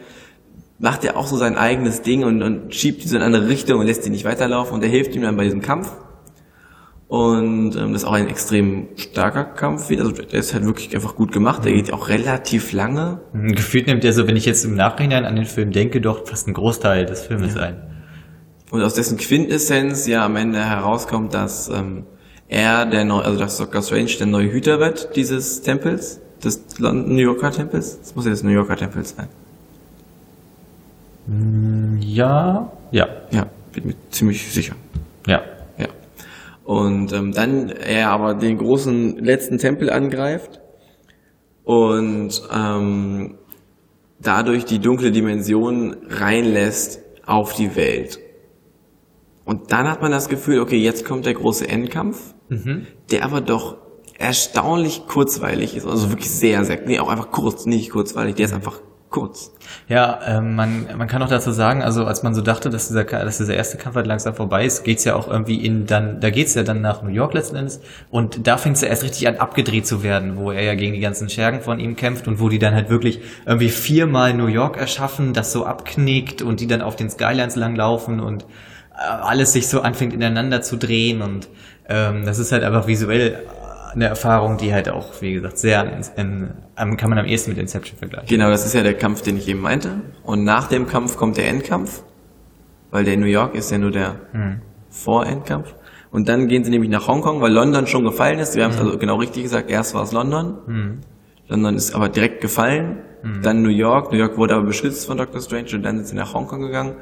macht 0.81 1.05
er 1.05 1.17
auch 1.17 1.29
so 1.29 1.37
sein 1.37 1.57
eigenes 1.57 2.03
Ding 2.03 2.25
und, 2.25 2.43
und 2.43 2.75
schiebt 2.75 3.05
die 3.05 3.09
so 3.09 3.15
in 3.15 3.23
eine 3.23 3.37
andere 3.37 3.49
Richtung 3.49 3.79
und 3.79 3.87
lässt 3.87 4.05
die 4.05 4.11
nicht 4.11 4.25
weiterlaufen 4.25 4.75
und 4.75 4.83
er 4.83 4.89
hilft 4.89 5.15
ihm 5.15 5.23
dann 5.23 5.37
bei 5.37 5.45
diesem 5.45 5.63
Kampf. 5.63 5.93
Und 7.13 7.77
ähm, 7.77 7.93
das 7.93 8.05
ist 8.05 8.09
auch 8.09 8.15
ein 8.15 8.27
extrem 8.27 8.89
starker 8.97 9.45
Kampf 9.45 9.91
wieder. 9.91 10.01
Also 10.05 10.23
der 10.23 10.41
ist 10.41 10.55
halt 10.55 10.65
wirklich 10.65 10.95
einfach 10.95 11.15
gut 11.15 11.31
gemacht. 11.31 11.63
Der 11.63 11.75
geht 11.75 11.93
auch 11.93 12.09
relativ 12.09 12.73
lange. 12.73 13.21
Gefühlt 13.35 13.87
nimmt 13.87 14.03
er 14.03 14.15
so, 14.15 14.27
wenn 14.27 14.35
ich 14.35 14.47
jetzt 14.47 14.65
im 14.65 14.77
Nachhinein 14.77 15.27
an 15.27 15.37
den 15.37 15.45
Film 15.45 15.73
denke, 15.73 16.01
doch 16.01 16.27
fast 16.27 16.47
einen 16.47 16.55
Großteil 16.55 17.05
des 17.05 17.21
Filmes 17.27 17.59
ein. 17.59 17.83
Und 18.71 18.81
aus 18.81 18.95
dessen 18.95 19.19
Quintessenz 19.19 20.07
ja 20.07 20.25
am 20.25 20.37
Ende 20.37 20.65
herauskommt, 20.65 21.35
dass 21.35 21.69
ähm, 21.69 22.05
er 22.49 22.87
der 22.87 23.05
neue, 23.05 23.27
also 23.27 23.39
dass 23.39 23.59
Dr. 23.59 23.83
Strange 23.83 24.13
der 24.19 24.27
neue 24.29 24.51
Hüter 24.51 24.81
wird 24.81 25.15
dieses 25.15 25.61
Tempels, 25.61 26.19
des 26.43 26.63
London 26.79 27.15
New 27.15 27.21
Yorker 27.21 27.51
Tempels. 27.51 27.99
Das 28.01 28.15
muss 28.17 28.25
ja 28.25 28.31
das 28.31 28.43
New 28.43 28.49
Yorker 28.53 28.77
Tempel 28.77 29.05
sein. 29.05 29.29
Ja, 32.01 32.73
ja, 32.91 33.07
Ja, 33.31 33.47
bin 33.75 33.89
mir 33.89 33.95
ziemlich 34.11 34.51
sicher. 34.51 34.77
ja. 35.27 35.43
Und 36.65 37.13
ähm, 37.13 37.33
dann 37.33 37.71
er 37.71 38.11
aber 38.11 38.35
den 38.35 38.59
großen 38.59 39.19
letzten 39.19 39.59
Tempel 39.59 39.91
angreift 39.91 40.61
und 41.65 42.43
ähm, 42.55 43.39
dadurch 44.21 44.65
die 44.65 44.79
dunkle 44.79 45.11
Dimension 45.11 45.97
reinlässt 46.09 47.01
auf 47.27 47.55
die 47.55 47.75
Welt. 47.77 48.21
Und 49.45 49.73
dann 49.73 49.91
hat 49.91 50.03
man 50.03 50.13
das 50.13 50.29
Gefühl, 50.29 50.61
okay, 50.61 50.79
jetzt 50.79 51.05
kommt 51.05 51.27
der 51.27 51.35
große 51.35 51.69
Endkampf, 51.69 52.35
der 53.11 53.25
aber 53.25 53.41
doch 53.41 53.77
erstaunlich 54.19 55.07
kurzweilig 55.09 55.77
ist. 55.77 55.87
Also 55.87 56.11
wirklich 56.11 56.31
sehr, 56.31 56.65
sehr, 56.65 56.81
nee, 56.87 57.01
auch 57.01 57.09
einfach 57.09 57.33
kurz, 57.33 57.67
nicht 57.67 57.91
kurzweilig, 57.91 58.37
der 58.37 58.47
ist 58.47 58.53
einfach 58.53 58.81
kurz. 59.13 59.53
Ja, 59.89 60.19
ähm, 60.27 60.57
man, 60.57 60.87
man 60.97 61.07
kann 61.07 61.23
auch 61.23 61.29
dazu 61.29 61.53
sagen, 61.53 61.83
also 61.83 62.05
als 62.05 62.23
man 62.23 62.35
so 62.35 62.41
dachte, 62.41 62.71
dass 62.71 62.89
dieser, 62.89 63.05
dass 63.05 63.39
dieser 63.39 63.55
erste 63.55 63.79
Kampf 63.79 63.95
halt 63.95 64.07
langsam 64.07 64.35
vorbei 64.35 64.65
ist, 64.65 64.83
geht's 64.83 65.05
ja 65.05 65.15
auch 65.15 65.29
irgendwie 65.29 65.65
in 65.65 65.87
dann, 65.87 66.21
da 66.21 66.31
geht's 66.31 66.55
ja 66.55 66.63
dann 66.63 66.81
nach 66.81 67.03
New 67.03 67.11
York 67.11 67.35
letzten 67.35 67.57
Endes 67.57 67.81
und 68.11 68.47
da 68.47 68.57
fängt's 68.57 68.81
ja 68.81 68.89
erst 68.89 69.05
richtig 69.05 69.29
an 69.29 69.37
abgedreht 69.37 69.87
zu 69.87 70.03
werden, 70.03 70.37
wo 70.37 70.51
er 70.51 70.63
ja 70.63 70.75
gegen 70.75 70.95
die 70.95 71.01
ganzen 71.01 71.29
Schergen 71.29 71.61
von 71.61 71.79
ihm 71.79 71.95
kämpft 71.95 72.27
und 72.27 72.41
wo 72.41 72.49
die 72.49 72.59
dann 72.59 72.75
halt 72.75 72.91
wirklich 72.91 73.21
irgendwie 73.47 73.69
viermal 73.69 74.35
New 74.35 74.49
York 74.49 74.77
erschaffen, 74.77 75.33
das 75.33 75.53
so 75.53 75.65
abknickt 75.65 76.43
und 76.43 76.61
die 76.61 76.67
dann 76.67 76.83
auf 76.83 76.97
den 76.97 77.11
Skylines 77.11 77.55
langlaufen 77.55 78.19
und 78.19 78.43
äh, 78.43 79.03
alles 79.05 79.53
sich 79.53 79.69
so 79.69 79.83
anfängt 79.83 80.13
ineinander 80.13 80.63
zu 80.63 80.77
drehen 80.77 81.23
und 81.23 81.49
ähm, 81.89 82.25
das 82.25 82.39
ist 82.39 82.53
halt 82.53 82.65
einfach 82.65 82.87
visuell 82.87 83.39
eine 83.95 84.07
Erfahrung, 84.07 84.57
die 84.57 84.73
halt 84.73 84.89
auch, 84.89 85.21
wie 85.21 85.35
gesagt, 85.35 85.59
sehr, 85.59 86.03
in, 86.17 86.51
in, 86.77 86.97
kann 86.97 87.11
man 87.11 87.19
am 87.19 87.27
ehesten 87.27 87.51
mit 87.51 87.59
Inception 87.59 87.99
vergleichen. 87.99 88.29
Genau, 88.29 88.51
das 88.51 88.65
ist 88.67 88.75
ja 88.75 88.83
der 88.83 88.95
Kampf, 88.95 89.23
den 89.23 89.37
ich 89.37 89.49
eben 89.49 89.61
meinte. 89.61 90.01
Und 90.23 90.45
nach 90.45 90.69
dem 90.69 90.87
Kampf 90.87 91.17
kommt 91.17 91.37
der 91.37 91.49
Endkampf, 91.49 92.03
weil 92.91 93.05
der 93.05 93.15
in 93.15 93.21
New 93.21 93.27
York 93.27 93.55
ist 93.55 93.71
ja 93.71 93.79
nur 93.79 93.91
der 93.91 94.17
Vorendkampf. 94.91 95.75
Und 96.11 96.29
dann 96.29 96.47
gehen 96.49 96.63
sie 96.63 96.71
nämlich 96.71 96.91
nach 96.91 97.09
Hongkong, 97.09 97.41
weil 97.41 97.53
London 97.53 97.87
schon 97.87 98.05
gefallen 98.05 98.39
ist. 98.39 98.55
Wir 98.55 98.65
haben 98.65 98.73
es 98.73 98.79
also 98.79 98.99
genau 98.99 99.17
richtig 99.17 99.45
gesagt, 99.45 99.71
erst 99.71 99.95
war 99.95 100.03
es 100.03 100.13
London. 100.13 101.01
London 101.49 101.75
ist 101.75 101.95
aber 101.95 102.09
direkt 102.09 102.41
gefallen. 102.41 102.99
Dann 103.43 103.63
New 103.63 103.71
York. 103.71 104.13
New 104.13 104.19
York 104.19 104.37
wurde 104.37 104.55
aber 104.55 104.65
beschützt 104.65 105.07
von 105.07 105.17
Dr. 105.17 105.41
Strange 105.41 105.69
und 105.75 105.83
dann 105.85 105.97
sind 105.97 106.09
sie 106.09 106.17
nach 106.17 106.35
Hongkong 106.35 106.61
gegangen. 106.61 106.97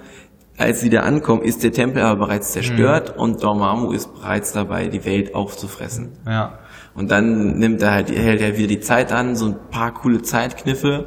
Als 0.59 0.81
sie 0.81 0.91
da 0.91 1.01
ankommen, 1.01 1.43
ist 1.43 1.63
der 1.65 1.73
Tempel 1.73 2.03
aber 2.03 2.27
bereits 2.27 2.53
zerstört 2.53 3.17
und 3.17 3.43
Dormammu 3.43 3.93
ist 3.93 4.13
bereits 4.15 4.53
dabei, 4.53 4.89
die 4.89 5.05
Welt 5.07 5.35
aufzufressen. 5.35 6.13
Ja. 6.27 6.59
Und 6.95 7.11
dann 7.11 7.59
nimmt 7.59 7.83
er 7.83 7.93
halt, 7.93 8.11
hält 8.11 8.41
er 8.41 8.57
wieder 8.57 8.69
die 8.69 8.81
Zeit 8.81 9.13
an, 9.13 9.37
so 9.37 9.47
ein 9.47 9.57
paar 9.71 9.95
coole 9.95 10.23
Zeitkniffe, 10.23 11.07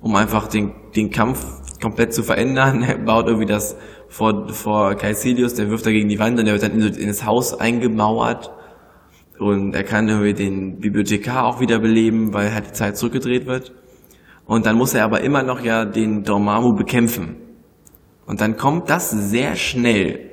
um 0.00 0.16
einfach 0.16 0.48
den, 0.48 0.72
den 0.96 1.10
Kampf 1.10 1.44
komplett 1.80 2.12
zu 2.12 2.22
verändern. 2.22 2.82
Er 2.88 2.98
baut 2.98 3.26
irgendwie 3.26 3.46
das 3.46 3.76
vor, 4.08 4.48
vor 4.48 4.94
Caecilius, 4.94 5.54
der 5.54 5.70
wirft 5.70 5.86
da 5.86 5.90
gegen 5.90 6.08
die 6.08 6.18
Wand 6.18 6.38
und 6.38 6.44
der 6.44 6.54
wird 6.54 6.62
dann 6.62 6.80
in, 6.80 6.94
in 6.94 7.08
das 7.08 7.24
Haus 7.24 7.58
eingemauert. 7.58 8.50
Und 9.38 9.74
er 9.74 9.84
kann 9.84 10.08
irgendwie 10.08 10.34
den 10.34 10.80
Bibliothekar 10.80 11.46
auch 11.46 11.60
wieder 11.60 11.78
beleben, 11.78 12.34
weil 12.34 12.52
halt 12.52 12.68
die 12.68 12.72
Zeit 12.72 12.98
zurückgedreht 12.98 13.46
wird. 13.46 13.72
Und 14.44 14.66
dann 14.66 14.76
muss 14.76 14.94
er 14.94 15.04
aber 15.04 15.22
immer 15.22 15.42
noch 15.42 15.62
ja 15.64 15.84
den 15.84 16.24
Dormammu 16.24 16.74
bekämpfen. 16.74 17.36
Und 18.26 18.40
dann 18.40 18.56
kommt 18.56 18.90
das 18.90 19.10
sehr 19.10 19.56
schnell. 19.56 20.28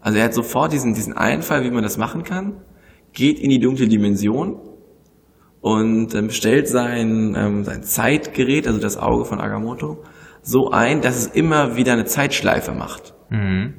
Also 0.00 0.18
er 0.18 0.24
hat 0.24 0.34
sofort 0.34 0.72
diesen, 0.72 0.94
diesen 0.94 1.12
Einfall, 1.14 1.64
wie 1.64 1.70
man 1.70 1.82
das 1.82 1.98
machen 1.98 2.22
kann, 2.22 2.62
geht 3.16 3.40
in 3.40 3.48
die 3.50 3.58
dunkle 3.58 3.88
Dimension 3.88 4.56
und 5.60 6.14
ähm, 6.14 6.30
stellt 6.30 6.68
sein, 6.68 7.34
ähm, 7.36 7.64
sein 7.64 7.82
Zeitgerät, 7.82 8.68
also 8.68 8.78
das 8.78 8.96
Auge 8.98 9.24
von 9.24 9.40
Agamotto, 9.40 10.04
so 10.42 10.70
ein, 10.70 11.00
dass 11.00 11.16
es 11.16 11.26
immer 11.26 11.76
wieder 11.76 11.94
eine 11.94 12.04
Zeitschleife 12.04 12.72
macht. 12.72 13.14
Mhm. 13.30 13.74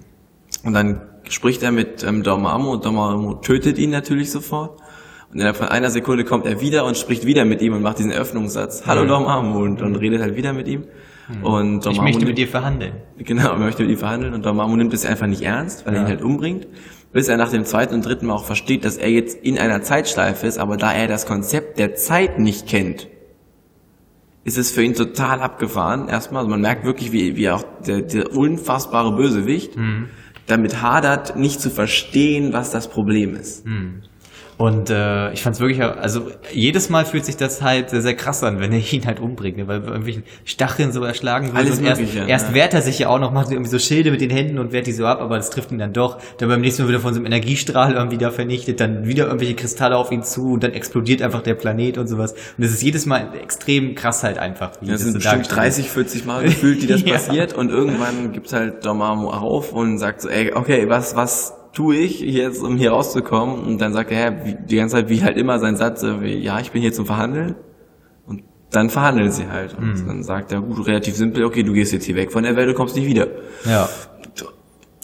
Und 0.66 0.74
dann 0.74 1.02
spricht 1.30 1.64
er 1.64 1.72
mit 1.72 2.04
ähm, 2.04 2.24
Dormammu 2.24 2.72
und 2.72 2.84
Dormammu 2.86 3.36
tötet 3.36 3.78
ihn 3.78 3.92
natürlich 3.92 4.32
sofort. 4.32 4.82
Und 5.30 5.36
innerhalb 5.36 5.58
von 5.58 5.68
einer 5.68 5.90
Sekunde 5.92 6.24
kommt 6.24 6.46
er 6.46 6.60
wieder 6.62 6.86
und 6.86 6.98
spricht 6.98 7.26
wieder 7.26 7.46
mit 7.46 7.62
ihm 7.62 7.74
und 7.74 7.82
macht 7.84 8.00
diesen 8.00 8.12
Öffnungssatz. 8.12 8.84
Hallo 8.88 9.06
Dormammu 9.06 9.60
und, 9.62 9.82
und 9.82 9.96
redet 9.98 10.22
halt 10.22 10.36
wieder 10.36 10.52
mit 10.54 10.68
ihm. 10.68 10.86
Und 11.44 11.78
Ich 11.78 11.84
Dormammu 11.84 12.04
möchte 12.04 12.20
nimmt- 12.20 12.28
mit 12.30 12.38
dir 12.38 12.48
verhandeln. 12.48 12.94
Genau, 13.18 13.50
er 13.52 13.58
möchte 13.58 13.84
mit 13.84 13.92
ihm 13.92 13.98
verhandeln 13.98 14.34
und 14.34 14.46
Dormammu 14.46 14.76
nimmt 14.78 14.94
es 14.94 15.06
einfach 15.06 15.28
nicht 15.28 15.42
ernst, 15.44 15.86
weil 15.86 15.94
er 15.94 16.02
Ja. 16.02 16.06
ihn 16.08 16.10
halt 16.10 16.22
umbringt, 16.22 16.68
bis 17.18 17.30
er 17.30 17.38
nach 17.38 17.50
dem 17.50 17.66
zweiten 17.66 17.96
und 17.96 18.06
dritten 18.06 18.28
Mal 18.28 18.36
auch 18.36 18.46
versteht, 18.46 18.86
dass 18.86 18.96
er 18.96 19.10
jetzt 19.10 19.44
in 19.44 19.58
einer 19.58 19.82
Zeitschleife 19.82 20.46
ist, 20.46 20.60
aber 20.60 20.78
da 20.78 20.94
er 20.94 21.08
das 21.08 21.26
Konzept 21.26 21.80
der 21.80 21.96
Zeit 21.96 22.38
nicht 22.38 22.68
kennt, 22.68 23.08
ist 24.44 24.60
es 24.60 24.70
für 24.70 24.84
ihn 24.84 24.94
total 24.94 25.42
abgefahren. 25.42 26.10
Erstmal, 26.10 26.42
also 26.42 26.52
man 26.52 26.62
merkt 26.62 26.86
wirklich, 26.86 27.12
wie, 27.12 27.36
wie 27.36 27.50
auch 27.50 27.64
der, 27.88 28.04
der 28.04 28.38
unfassbare 28.38 29.16
Bösewicht 29.16 29.76
damit 30.46 30.84
hadert, 30.84 31.36
nicht 31.36 31.60
zu 31.60 31.72
verstehen, 31.72 32.54
was 32.54 32.70
das 32.70 32.88
Problem 32.88 33.34
ist. 33.36 33.66
Und 34.58 34.90
äh, 34.90 35.32
ich 35.34 35.44
fand 35.44 35.56
es 35.56 35.60
wirklich, 35.60 35.84
also 35.84 36.32
jedes 36.52 36.90
Mal 36.90 37.06
fühlt 37.06 37.24
sich 37.26 37.38
das 37.38 37.62
halt 37.62 37.92
sehr, 37.92 38.02
sehr 38.02 38.16
krass 38.16 38.44
an, 38.44 38.60
wenn 38.60 38.74
er 38.74 38.80
ihn 38.92 39.06
halt 39.06 39.20
umbringt, 39.20 39.58
ne? 39.58 39.68
weil 39.68 39.84
irgendwelchen 39.84 40.24
Stacheln 40.46 40.92
so 40.92 41.04
erschlagen 41.04 41.48
wird. 41.48 41.58
Alles 41.58 41.78
und 41.78 41.86
erst, 41.86 42.02
Mögliche, 42.02 42.26
erst 42.28 42.50
ja. 42.50 42.54
wehrt 42.56 42.74
er 42.74 42.82
sich 42.82 42.98
ja 42.98 43.10
auch 43.10 43.20
noch, 43.20 43.32
macht 43.32 43.52
irgendwie 43.52 43.70
so 43.70 43.78
Schilde 43.78 44.10
mit 44.10 44.20
den 44.20 44.32
Händen 44.32 44.58
und 44.58 44.72
wehrt 44.72 44.88
die 44.88 44.94
so 44.94 45.06
ab, 45.06 45.22
aber 45.22 45.38
das 45.38 45.52
trifft 45.52 45.72
ihn 45.72 45.78
dann 45.78 45.94
doch. 45.94 46.18
Dann 46.40 46.50
beim 46.50 46.62
nächsten 46.62 46.82
Mal 46.82 46.90
wieder 46.90 47.00
von 47.00 47.14
so 47.14 47.20
einem 47.20 47.28
Energiestrahl 47.28 47.94
irgendwie 47.94 48.18
da 48.18 48.32
vernichtet, 48.32 48.80
dann 48.80 49.06
wieder 49.06 49.26
irgendwelche 49.28 49.54
Kristalle 49.54 49.96
auf 49.96 50.12
ihn 50.12 50.24
zu 50.24 50.54
und 50.54 50.64
dann 50.64 50.74
explodiert 50.74 51.22
einfach 51.22 51.44
der 51.44 51.54
Planet 51.54 52.00
und 52.00 52.08
sowas. 52.08 52.32
Und 52.32 52.64
das 52.64 52.72
ist 52.72 52.82
jedes 52.82 53.06
Mal 53.06 53.30
extrem 53.40 53.94
krass 53.94 54.24
halt 54.24 54.40
einfach. 54.40 54.72
Wie 54.82 54.88
Das 54.88 55.02
so 55.02 55.06
sind 55.12 55.14
bestimmt 55.16 55.52
dargestellt 55.52 55.68
ist. 55.68 55.78
30, 55.78 55.92
40 55.92 56.26
Mal 56.26 56.44
gefühlt, 56.46 56.82
die 56.82 56.88
das 56.88 57.04
Ja. 57.04 57.14
passiert 57.14 57.54
und 57.54 57.70
irgendwann 57.70 58.32
gibt's 58.34 58.54
halt 58.54 58.84
Dormammu 58.84 59.30
auf 59.30 59.72
und 59.72 60.00
sagt 60.00 60.22
so, 60.22 60.30
ey, 60.30 60.52
okay, 60.54 60.90
was, 60.90 61.16
was 61.16 61.54
tue 61.78 61.96
ich 61.98 62.20
jetzt, 62.22 62.62
um 62.64 62.76
hier 62.78 62.92
rauszukommen? 62.92 63.64
Und 63.66 63.80
dann 63.80 63.94
sagt 63.94 64.12
er, 64.12 64.20
ja, 64.20 64.46
wie, 64.46 64.56
die 64.56 64.76
ganze 64.78 64.96
Zeit 64.96 65.10
wie 65.10 65.24
halt 65.24 65.38
immer 65.38 65.60
sein 65.60 65.76
Satz, 65.78 66.04
wie, 66.22 66.36
ja, 66.38 66.60
ich 66.60 66.72
bin 66.72 66.82
hier 66.82 66.92
zum 66.94 67.06
Verhandeln. 67.06 67.56
Und 68.26 68.44
dann 68.72 68.90
verhandeln 68.90 69.32
sie 69.32 69.48
halt. 69.48 69.78
Und 69.78 69.94
Mhm. 70.04 70.08
dann 70.08 70.24
sagt 70.24 70.52
er, 70.52 70.62
gut, 70.62 70.86
relativ 70.88 71.16
simpel, 71.16 71.44
okay, 71.46 71.64
du 71.64 71.74
gehst 71.74 71.94
jetzt 71.94 72.06
hier 72.06 72.16
weg 72.16 72.32
von 72.32 72.44
der 72.44 72.56
Welt, 72.56 72.68
du 72.70 72.74
kommst 72.74 72.96
nicht 72.96 73.06
wieder. 73.08 73.28
Ja. 73.66 73.88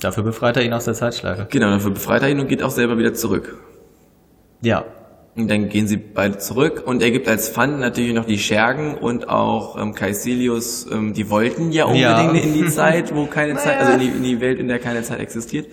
Dafür 0.01 0.23
befreit 0.23 0.57
er 0.57 0.63
ihn 0.63 0.73
aus 0.73 0.85
der 0.85 0.95
Zeitschleife. 0.95 1.47
Genau, 1.49 1.69
dafür 1.69 1.91
befreit 1.91 2.21
er 2.23 2.29
ihn 2.29 2.39
und 2.39 2.47
geht 2.49 2.61
auch 2.61 2.71
selber 2.71 2.97
wieder 2.97 3.13
zurück. 3.13 3.57
Ja. 4.61 4.83
Und 5.35 5.49
dann 5.49 5.69
gehen 5.69 5.87
sie 5.87 5.97
beide 5.97 6.37
zurück 6.37 6.83
und 6.85 7.01
er 7.01 7.09
gibt 7.09 7.27
als 7.27 7.49
Pfand 7.49 7.79
natürlich 7.79 8.13
noch 8.13 8.25
die 8.25 8.37
Schergen 8.37 8.95
und 8.95 9.29
auch 9.29 9.81
ähm, 9.81 9.95
Caecilius, 9.95 10.85
ähm, 10.91 11.13
die 11.13 11.29
wollten 11.29 11.71
ja 11.71 11.91
Ja. 11.93 12.21
unbedingt 12.21 12.45
in 12.45 12.53
die 12.53 12.69
Zeit, 12.69 13.15
wo 13.15 13.25
keine 13.25 13.55
Zeit, 13.55 13.79
also 13.79 13.93
in 13.93 13.99
die, 13.99 14.07
in 14.07 14.23
die 14.23 14.41
Welt, 14.41 14.59
in 14.59 14.67
der 14.67 14.77
keine 14.79 15.01
Zeit 15.03 15.19
existiert, 15.19 15.67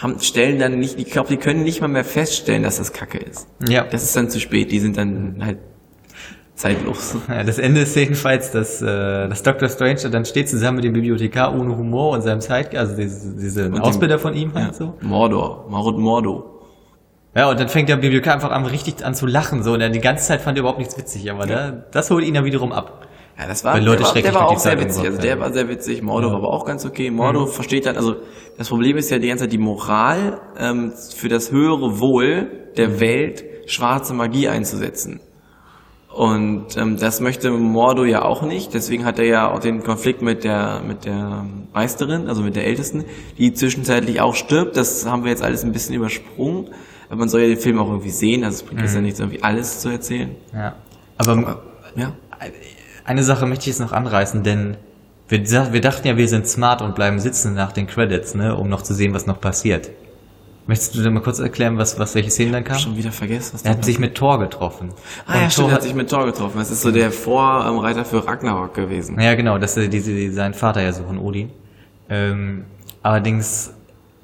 haben, 0.00 0.18
stellen 0.20 0.58
dann 0.58 0.78
nicht, 0.78 0.98
ich 0.98 1.10
glaube, 1.10 1.28
die 1.28 1.36
können 1.36 1.62
nicht 1.62 1.80
mal 1.80 1.88
mehr 1.88 2.04
feststellen, 2.04 2.62
dass 2.62 2.78
das 2.78 2.92
Kacke 2.92 3.18
ist. 3.18 3.46
Ja. 3.68 3.84
Das 3.84 4.02
ist 4.02 4.16
dann 4.16 4.30
zu 4.30 4.40
spät, 4.40 4.72
die 4.72 4.78
sind 4.80 4.96
dann 4.96 5.44
halt 5.44 5.58
zeitlos. 6.54 7.16
Ja, 7.28 7.42
das 7.44 7.58
Ende 7.58 7.80
ist 7.82 7.96
jedenfalls, 7.96 8.50
dass, 8.52 8.82
äh, 8.82 8.86
dass 9.28 9.42
Dr. 9.42 9.68
Strange 9.68 10.10
dann 10.10 10.24
steht 10.24 10.48
zusammen 10.48 10.76
mit 10.76 10.84
dem 10.84 10.92
Bibliothekar 10.92 11.58
ohne 11.58 11.76
Humor 11.76 12.10
und 12.12 12.22
seinem 12.22 12.40
Zeit, 12.40 12.74
also 12.74 12.96
diese, 12.96 13.72
Ausbilder 13.80 14.18
von 14.18 14.34
ihm 14.34 14.52
halt 14.54 14.68
Ja. 14.68 14.72
so. 14.72 14.94
Mordor, 15.00 15.66
Mord 15.68 15.98
Mordo. 15.98 16.60
Ja, 17.34 17.48
und 17.48 17.60
dann 17.60 17.68
fängt 17.68 17.88
der 17.88 17.96
Bibliothekar 17.96 18.34
einfach 18.34 18.50
an, 18.50 18.66
richtig 18.66 19.04
an 19.04 19.14
zu 19.14 19.26
lachen, 19.26 19.62
so, 19.62 19.72
und 19.74 19.80
dann 19.80 19.92
die 19.92 20.00
ganze 20.00 20.26
Zeit 20.26 20.40
fand 20.40 20.58
er 20.58 20.60
überhaupt 20.60 20.80
nichts 20.80 20.98
witzig, 20.98 21.30
aber 21.30 21.46
da, 21.46 21.70
das 21.92 22.10
holt 22.10 22.24
ihn 22.24 22.34
dann 22.34 22.44
wiederum 22.44 22.72
ab. 22.72 23.06
Ja, 23.40 23.46
das 23.46 23.64
war, 23.64 23.74
Weil 23.74 23.84
Leute 23.84 24.02
der 24.02 24.06
war, 24.06 24.14
der 24.22 24.34
war 24.34 24.46
durch 24.48 24.56
auch 24.56 24.58
sehr 24.58 24.78
witzig. 24.78 25.04
Also 25.06 25.18
der 25.18 25.40
war 25.40 25.52
sehr 25.52 25.68
witzig. 25.68 26.02
Mordo 26.02 26.26
Ja. 26.26 26.32
war 26.34 26.40
aber 26.40 26.52
auch 26.52 26.66
ganz 26.66 26.84
okay. 26.84 27.10
Mordo 27.10 27.46
versteht 27.46 27.86
dann, 27.86 27.96
also 27.96 28.16
das 28.58 28.68
Problem 28.68 28.98
ist 28.98 29.10
ja 29.10 29.18
die 29.18 29.28
ganze 29.28 29.44
Zeit 29.44 29.52
die 29.52 29.58
Moral 29.58 30.40
ähm, 30.58 30.92
für 31.14 31.28
das 31.28 31.50
höhere 31.50 32.00
Wohl 32.00 32.50
der 32.76 33.00
Welt 33.00 33.44
schwarze 33.66 34.12
Magie 34.12 34.48
einzusetzen. 34.48 35.20
Und 36.12 36.76
ähm, 36.76 36.98
das 36.98 37.20
möchte 37.20 37.50
Mordo 37.50 38.04
ja 38.04 38.22
auch 38.22 38.42
nicht. 38.42 38.74
Deswegen 38.74 39.04
hat 39.04 39.18
er 39.18 39.26
ja 39.26 39.50
auch 39.50 39.60
den 39.60 39.82
Konflikt 39.84 40.22
mit 40.22 40.44
der 40.44 40.82
mit 40.86 41.04
der 41.04 41.46
Meisterin, 41.72 42.28
also 42.28 42.42
mit 42.42 42.56
der 42.56 42.66
Ältesten, 42.66 43.04
die 43.38 43.54
zwischenzeitlich 43.54 44.20
auch 44.20 44.34
stirbt. 44.34 44.76
Das 44.76 45.06
haben 45.06 45.22
wir 45.22 45.30
jetzt 45.30 45.42
alles 45.42 45.64
ein 45.64 45.72
bisschen 45.72 45.94
übersprungen. 45.94 46.70
Aber 47.08 47.20
man 47.20 47.28
soll 47.28 47.42
ja 47.42 47.48
den 47.48 47.58
Film 47.58 47.78
auch 47.78 47.88
irgendwie 47.88 48.10
sehen. 48.10 48.44
Also 48.44 48.56
es 48.56 48.62
bringt 48.64 48.82
jetzt 48.82 48.94
ja 48.94 49.00
nichts, 49.00 49.18
irgendwie 49.18 49.42
alles 49.42 49.80
zu 49.80 49.88
erzählen. 49.88 50.34
Ja. 50.52 50.74
Aber 51.16 51.62
Ja. 51.96 52.12
Eine 53.10 53.24
Sache 53.24 53.44
möchte 53.44 53.62
ich 53.62 53.66
jetzt 53.66 53.80
noch 53.80 53.92
anreißen, 53.92 54.44
denn 54.44 54.76
wir, 55.28 55.72
wir 55.72 55.80
dachten 55.80 56.06
ja, 56.06 56.16
wir 56.16 56.28
sind 56.28 56.46
smart 56.46 56.80
und 56.80 56.94
bleiben 56.94 57.18
sitzen 57.18 57.54
nach 57.54 57.72
den 57.72 57.88
Credits, 57.88 58.36
ne, 58.36 58.54
um 58.54 58.68
noch 58.68 58.82
zu 58.82 58.94
sehen, 58.94 59.12
was 59.12 59.26
noch 59.26 59.40
passiert. 59.40 59.90
Möchtest 60.68 60.94
du 60.94 61.02
dir 61.02 61.10
mal 61.10 61.20
kurz 61.20 61.40
erklären, 61.40 61.76
was, 61.76 61.98
was 61.98 62.14
welche 62.14 62.30
Szene 62.30 62.52
dann 62.52 62.62
kam? 62.62 62.78
Schon 62.78 62.96
wieder 62.96 63.10
vergessen, 63.10 63.54
was 63.54 63.62
Er 63.62 63.72
hat 63.72 63.84
sich 63.84 63.98
mit 63.98 64.14
Thor 64.14 64.38
getroffen. 64.38 64.90
Ah 65.26 65.38
ja, 65.38 65.44
Und 65.44 65.52
stimmt, 65.52 65.64
Thor 65.64 65.70
er 65.70 65.74
hat 65.74 65.82
sich 65.82 65.94
mit 65.94 66.08
Thor 66.08 66.24
getroffen. 66.24 66.58
Das 66.58 66.70
ist 66.70 66.82
so 66.82 66.92
der 66.92 67.10
Vorreiter 67.10 68.04
für 68.04 68.24
Ragnarok 68.24 68.74
gewesen. 68.74 69.20
Ja, 69.20 69.34
genau, 69.34 69.58
dass 69.58 69.76
er 69.76 69.88
diese, 69.88 70.12
die, 70.12 70.30
seinen 70.30 70.54
Vater 70.54 70.80
ja 70.80 70.92
suchen, 70.92 71.18
Odin. 71.18 71.50
Ähm, 72.08 72.64
allerdings 73.02 73.72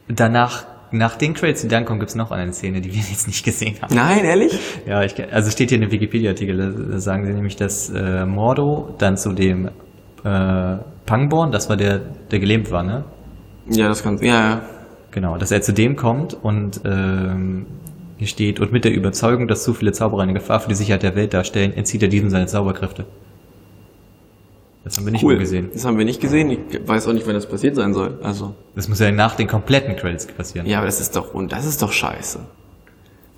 danach, 0.07 0.67
nach 0.93 1.17
den 1.17 1.35
Credits, 1.35 1.63
die 1.63 1.69
dann 1.69 1.85
kommen, 1.85 2.01
gibt's 2.01 2.15
noch 2.15 2.31
eine 2.31 2.53
Szene, 2.53 2.81
die 2.81 2.93
wir 2.93 3.01
jetzt 3.01 3.27
nicht 3.27 3.45
gesehen 3.45 3.77
haben. 3.81 3.95
Nein, 3.95 4.25
ehrlich? 4.25 4.59
Ja, 4.87 5.03
ich, 5.03 5.15
also 5.33 5.51
steht 5.51 5.71
hier 5.71 5.77
in 5.77 5.83
dem 5.83 5.91
Wikipedia-Artikel, 5.91 6.57
da, 6.57 6.93
da 6.93 6.99
sagen 7.01 7.27
sie 7.27 7.33
nämlich, 7.33 7.57
dass 7.57 7.91
äh, 7.91 8.25
Mordo 8.25 8.95
dann 8.99 9.17
zu 9.17 9.33
dem 9.33 9.67
äh, 10.25 10.77
Pangborn, 11.07 11.53
das 11.53 11.69
war 11.69 11.77
der, 11.77 12.01
der 12.31 12.39
gelähmt 12.39 12.71
war, 12.71 12.83
ne? 12.83 13.05
Ja, 13.69 13.89
das 13.89 14.03
kann, 14.03 14.19
ja, 14.19 14.27
ja. 14.27 14.63
Genau, 15.11 15.39
dass 15.39 15.51
er 15.51 15.63
zu 15.63 15.73
dem 15.73 15.97
kommt 15.97 16.35
und 16.35 16.83
ähm, 16.85 17.67
hier 18.19 18.27
steht, 18.27 18.61
und 18.61 18.73
mit 18.73 18.85
der 18.85 18.93
Überzeugung, 18.93 19.49
dass 19.49 19.63
zu 19.63 19.75
viele 19.75 19.93
Zauberer 19.93 20.23
eine 20.23 20.35
Gefahr 20.35 20.61
für 20.61 20.69
die 20.69 20.75
Sicherheit 20.75 21.03
der 21.03 21.17
Welt 21.17 21.35
darstellen, 21.35 21.73
entzieht 21.73 22.03
er 22.03 22.09
diesem 22.09 22.31
seine 22.31 22.47
Zauberkräfte. 22.47 23.07
Das 24.87 24.97
haben 24.99 25.05
wir 25.05 25.11
nicht 25.11 25.25
Cool. 25.25 25.37
gesehen. 25.37 25.71
Das 25.73 25.85
haben 25.85 25.99
wir 25.99 26.05
nicht 26.05 26.21
gesehen. 26.21 26.49
Ich 26.49 26.89
weiß 26.89 27.09
auch 27.09 27.13
nicht, 27.13 27.27
wann 27.27 27.35
das 27.35 27.49
passiert 27.49 27.75
sein 27.75 27.93
soll. 27.93 28.21
Also, 28.23 28.55
Das 28.77 28.87
muss 28.89 29.01
ja 29.01 29.11
nach 29.11 29.35
den 29.35 29.49
kompletten 29.49 29.97
Credits 29.97 30.29
passieren. 30.29 30.65
ja, 30.69 30.79
aber 30.79 30.87
das 30.87 31.01
ist 31.01 31.17
doch, 31.17 31.35
und 31.35 31.51
das 31.51 31.67
ist 31.67 31.83
doch 31.83 31.91
scheiße. 31.91 32.39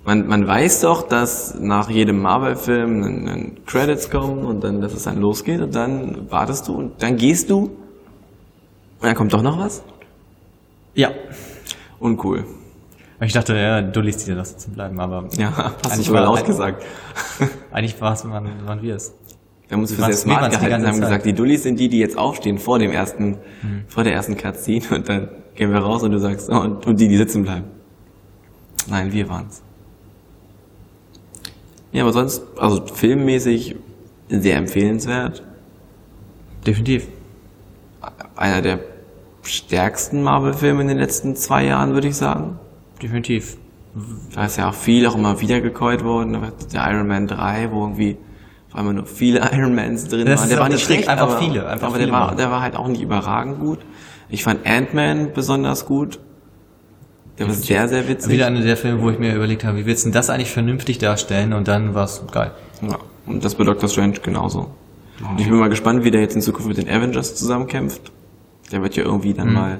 Man, 0.05 0.27
man 0.27 0.45
weiß 0.47 0.81
doch, 0.81 1.07
dass 1.07 1.55
nach 1.59 1.89
jedem 1.89 2.21
Marvel-Film 2.21 3.01
ein, 3.03 3.27
ein 3.27 3.57
Credits 3.65 4.11
kommen 4.11 4.45
und 4.45 4.63
dann, 4.63 4.79
dass 4.79 4.93
es 4.93 5.03
dann 5.03 5.19
losgeht 5.19 5.59
und 5.61 5.73
dann 5.73 6.29
wartest 6.31 6.67
du 6.67 6.73
und 6.75 7.01
dann 7.01 7.17
gehst 7.17 7.49
du 7.49 7.63
und 7.63 7.71
dann 9.01 9.15
kommt 9.15 9.33
doch 9.33 9.41
noch 9.41 9.57
was? 9.57 9.81
ja. 10.93 11.09
Uncool. 11.99 12.45
Ich 13.21 13.33
dachte, 13.33 13.55
ja, 13.57 13.81
du 13.81 13.99
liest 14.01 14.25
dir 14.27 14.35
das 14.35 14.55
zu 14.57 14.69
bleiben, 14.71 14.99
aber 14.99 15.27
Ja, 15.37 15.51
hast 15.57 15.85
du 15.85 15.89
Eigentlich 15.89 16.05
sogar 16.07 16.27
war- 16.27 16.35
laut 16.35 16.45
gesagt. 16.45 16.83
eigentlich 17.71 17.99
war 17.99 18.13
es, 18.13 18.23
wann, 18.29 18.47
wann 18.65 18.81
wir 18.83 18.95
es. 18.95 19.13
Wir 19.69 19.75
haben 19.75 19.81
uns 19.81 19.93
für 19.93 20.01
sehr 20.01 20.13
smart 20.13 20.51
gehalten 20.51 20.81
und 20.81 20.87
haben 20.87 20.99
gesagt, 20.99 21.25
die 21.25 21.33
Dullis 21.33 21.61
sind 21.61 21.79
die, 21.79 21.89
die 21.89 21.99
jetzt 21.99 22.17
aufstehen 22.17 22.57
vor 22.57 22.79
dem 22.79 22.91
ersten, 22.91 23.37
Hm. 23.61 23.83
vor 23.87 24.03
der 24.03 24.13
ersten 24.13 24.35
Cutscene 24.35 24.83
und 24.95 25.07
dann 25.07 25.29
gehen 25.53 25.71
wir 25.71 25.79
raus 25.79 26.01
und 26.01 26.11
du 26.11 26.19
sagst, 26.19 26.49
oh, 26.49 26.57
und, 26.57 26.87
und 26.87 26.99
die, 26.99 27.07
die 27.07 27.17
sitzen 27.17 27.43
bleiben. 27.43 27.65
Nein, 28.89 29.13
wir 29.13 29.29
waren's. 29.29 29.61
Ja, 31.91 32.03
aber 32.03 32.13
sonst, 32.13 32.43
also 32.57 32.83
filmmäßig 32.87 33.75
sehr 34.29 34.57
empfehlenswert. 34.57 35.43
Definitiv. 36.65 37.07
Einer 38.35 38.61
der 38.61 38.79
stärksten 39.43 40.23
Marvel-Filme 40.23 40.81
in 40.81 40.87
den 40.87 40.97
letzten 40.97 41.35
zwei 41.35 41.65
Jahren, 41.65 41.93
würde 41.93 42.07
ich 42.07 42.15
sagen. 42.15 42.59
Definitiv. 43.01 43.57
Da 44.33 44.45
ist 44.45 44.57
ja 44.57 44.69
auch 44.69 44.73
viel 44.73 45.05
auch 45.07 45.15
immer 45.15 45.39
wieder 45.41 45.61
gekäut 45.61 46.03
worden. 46.03 46.37
Der 46.73 46.91
Iron 46.91 47.07
Man 47.07 47.27
3, 47.27 47.71
wo 47.71 47.83
irgendwie 47.83 48.17
vor 48.69 48.79
allem 48.79 48.95
nur 48.95 49.05
viele 49.05 49.39
Iron 49.53 49.75
Mans 49.75 50.07
drin 50.07 50.25
Das 50.25 50.41
waren. 50.41 50.49
Der 50.49 50.59
war 50.59 50.69
nicht 50.69 50.83
schlecht, 50.83 51.07
einfach 51.07 51.29
aber, 51.29 51.39
viele, 51.39 51.67
einfach 51.67 51.87
aber 51.87 51.95
viele 51.95 52.07
der, 52.07 52.13
war, 52.13 52.35
der 52.35 52.51
war 52.51 52.61
halt 52.61 52.75
auch 52.75 52.87
nicht 52.87 53.01
überragend 53.01 53.59
gut. 53.59 53.79
Ich 54.29 54.43
fand 54.43 54.65
Ant-Man 54.65 55.33
besonders 55.33 55.85
gut. 55.85 56.19
Der 57.39 57.47
war 57.47 57.53
sehr, 57.53 57.87
sehr 57.87 58.07
witzig. 58.07 58.31
Wieder 58.33 58.47
einer 58.47 58.61
der 58.61 58.77
Filme, 58.77 59.01
wo 59.01 59.09
ich 59.09 59.17
mir 59.17 59.33
überlegt 59.33 59.63
habe, 59.63 59.77
wie 59.77 59.85
willst 59.85 60.03
du 60.03 60.09
denn 60.09 60.13
das 60.13 60.29
eigentlich 60.29 60.51
vernünftig 60.51 60.97
darstellen? 60.97 61.53
Und 61.53 61.67
dann 61.67 61.95
war 61.95 62.03
es 62.03 62.21
geil. 62.31 62.51
Ja, 62.81 62.97
und 63.25 63.43
das 63.43 63.55
bei 63.55 63.63
Doctor 63.63 63.87
Strange 63.89 64.19
genauso. 64.21 64.71
Und 65.29 65.39
ich 65.39 65.47
bin 65.49 65.57
mal 65.57 65.69
gespannt, 65.69 66.03
wie 66.03 66.11
der 66.11 66.21
jetzt 66.21 66.35
in 66.35 66.41
Zukunft 66.41 66.67
mit 66.67 66.77
den 66.77 66.89
Avengers 66.89 67.35
zusammenkämpft. 67.35 68.11
Der 68.71 68.81
wird 68.83 68.95
ja 68.95 69.03
irgendwie 69.03 69.31
Mhm. 69.31 69.37
dann 69.37 69.53
mal 69.53 69.79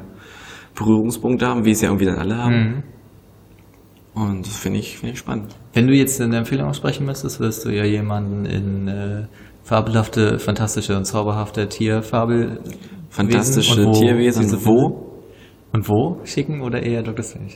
Berührungspunkte 0.76 1.48
haben, 1.48 1.66
wie 1.66 1.72
es 1.72 1.82
ja 1.82 1.90
irgendwie 1.90 2.06
dann 2.06 2.18
alle 2.18 2.38
haben. 2.38 2.56
Mhm. 2.56 2.84
Und 4.20 4.46
das 4.46 4.58
finde 4.58 4.80
ich, 4.80 4.98
finde 4.98 5.14
ich 5.14 5.20
spannend. 5.20 5.56
Wenn 5.74 5.88
du 5.88 5.94
jetzt 5.94 6.20
eine 6.20 6.38
Empfehlung 6.38 6.68
aussprechen 6.68 7.06
müsstest, 7.06 7.40
würdest 7.40 7.64
du 7.64 7.70
ja 7.70 7.86
jemanden 7.86 8.46
in 8.46 8.88
äh, 8.90 9.28
fabelhafte, 9.64 10.40
fantastische 10.40 10.98
und 10.98 11.06
zauberhafte 11.06 11.70
Tierfabel 11.70 12.60
Fantastische 13.10 13.88
und 13.88 13.94
Tierwesen, 13.94 14.44
diese 14.44 14.66
wo? 14.66 15.24
und 15.72 15.88
wo 15.88 16.20
schicken 16.26 16.62
oder 16.62 16.84
eher 16.84 17.02
Dr. 17.02 17.24
Strange? 17.24 17.54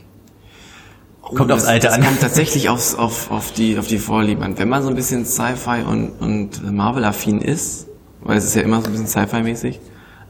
Oh, 1.21 1.36
Kommt 1.36 1.52
aufs 1.52 1.65
Alter 1.65 1.89
das 1.89 1.97
an. 1.97 2.06
kommt 2.06 2.21
tatsächlich 2.21 2.69
aufs, 2.69 2.95
auf, 2.95 3.30
auf, 3.30 3.52
die, 3.52 3.78
auf 3.78 3.88
die 3.88 3.97
Vorliebe 3.97 4.41
an. 4.41 4.58
Wenn 4.58 4.69
man 4.69 4.84
so 4.84 4.89
ein 4.89 4.95
bisschen 4.95 5.26
Sci-Fi 5.26 5.84
und, 5.86 6.12
und 6.21 6.71
Marvel-affin 6.73 7.39
ist, 7.39 7.88
weil 8.21 8.38
es 8.38 8.45
ist 8.45 8.56
ja 8.56 8.62
immer 8.62 8.80
so 8.80 8.88
ein 8.88 8.93
bisschen 8.93 9.08
Sci-Fi-mäßig, 9.08 9.82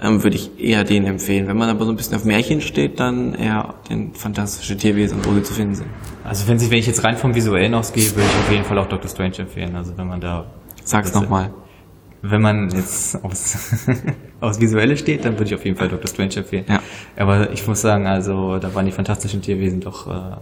ähm, 0.02 0.24
würde 0.24 0.36
ich 0.36 0.60
eher 0.60 0.84
den 0.84 1.06
empfehlen. 1.06 1.48
Wenn 1.48 1.58
man 1.58 1.70
aber 1.70 1.86
so 1.86 1.92
ein 1.92 1.96
bisschen 1.96 2.16
auf 2.16 2.26
Märchen 2.26 2.60
steht, 2.62 3.00
dann 3.00 3.36
eher 3.36 3.76
den 3.90 4.14
fantastische 4.14 4.76
Tierwesen, 4.76 5.20
wo 5.24 5.34
sie 5.34 5.44
zu 5.44 5.54
finden 5.54 5.76
sind. 5.76 5.90
Also 6.24 6.48
wenn, 6.48 6.58
sich, 6.60 6.70
wenn 6.72 6.78
ich 6.80 6.88
jetzt 6.88 7.04
rein 7.04 7.18
vom 7.18 7.36
Visuellen 7.36 7.74
ausgehe, 7.74 8.10
würde 8.12 8.22
ich 8.24 8.36
auf 8.46 8.52
jeden 8.52 8.64
Fall 8.64 8.78
auch 8.80 8.88
Dr. 8.88 9.10
Strange 9.10 9.40
empfehlen. 9.40 9.76
Also 9.76 9.98
wenn 9.98 10.08
man 10.08 10.22
da 10.22 10.46
Sag's 10.84 11.14
nochmal. 11.14 11.52
Wenn 12.22 12.42
man 12.42 12.70
jetzt 12.70 13.22
aufs, 13.24 13.86
aufs 14.40 14.60
Visuelle 14.62 14.96
steht, 14.96 15.26
dann 15.26 15.34
würde 15.34 15.46
ich 15.46 15.56
auf 15.56 15.66
jeden 15.66 15.76
Fall 15.78 15.90
Dr. 15.90 16.08
Strange 16.08 16.36
empfehlen. 16.38 16.66
Ja. 16.70 16.80
Aber 17.18 17.52
ich 17.52 17.68
muss 17.68 17.82
sagen, 17.82 18.08
also 18.08 18.58
da 18.60 18.74
waren 18.74 18.86
die 18.86 18.94
fantastischen 18.94 19.42
Tierwesen 19.42 19.82
doch, 19.82 20.08
äh, 20.08 20.38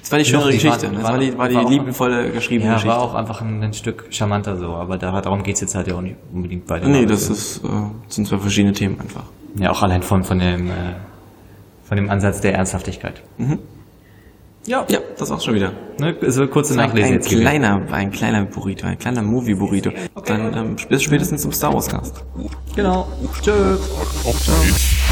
Das 0.00 0.12
war 0.12 0.18
die 0.20 0.24
schönere 0.24 0.52
Geschichte. 0.52 0.86
waren- 0.86 0.94
das 0.94 1.02
war- 1.02 1.12
war 1.14 1.18
die, 1.18 1.36
war 1.38 1.48
die 1.48 1.54
war 1.56 1.68
liebevolle 1.68 2.30
geschriebene 2.30 2.68
ja, 2.70 2.74
Geschichte. 2.76 2.94
war 2.94 3.02
auch 3.02 3.14
einfach 3.14 3.40
ein, 3.40 3.60
ein 3.64 3.74
Stück 3.74 4.06
charmanter 4.10 4.56
so. 4.56 4.68
Aber 4.74 4.96
da, 4.96 5.20
darum 5.20 5.42
geht's 5.42 5.60
jetzt 5.60 5.74
halt 5.74 5.88
ja 5.88 5.96
auch 5.96 6.00
nicht 6.00 6.14
unbedingt 6.32 6.66
bei 6.68 6.78
den 6.78 6.92
nee, 6.92 7.06
das 7.06 7.28
ist, 7.28 7.64
äh, 7.64 7.68
sind 8.08 8.28
zwei 8.28 8.38
verschiedene 8.38 8.72
Themen 8.72 9.00
einfach. 9.00 9.24
Ja, 9.56 9.70
auch 9.72 9.82
allein 9.82 10.02
von, 10.02 10.22
von 10.22 10.38
dem, 10.38 10.68
äh, 10.68 10.72
von 11.84 11.96
dem 11.96 12.08
Ansatz 12.08 12.40
der 12.40 12.54
Ernsthaftigkeit. 12.54 13.20
Ja, 14.66 14.86
ja, 14.88 14.98
das 15.18 15.30
auch 15.30 15.40
schon 15.40 15.54
wieder. 15.54 15.72
Ne, 15.98 16.16
so 16.28 16.46
kurze 16.46 16.72
Ein, 16.72 16.78
Nachlese 16.88 17.08
ein 17.08 17.12
jetzt 17.14 17.28
gewesen. 17.28 17.42
kleiner, 17.42 17.82
ein 17.92 18.10
kleiner 18.10 18.44
Burrito, 18.46 18.86
ein 18.86 18.98
kleiner 18.98 19.22
Movie-Burrito. 19.22 19.90
Dann 20.24 20.56
ähm, 20.56 20.76
bis 20.88 21.02
spätestens 21.02 21.42
zum 21.42 21.52
Star 21.52 21.74
Wars 21.74 21.88
Cast. 21.88 22.24
Genau. 22.74 23.06
Tschö. 23.42 23.74
Auf 24.24 24.38
geht's. 24.44 25.03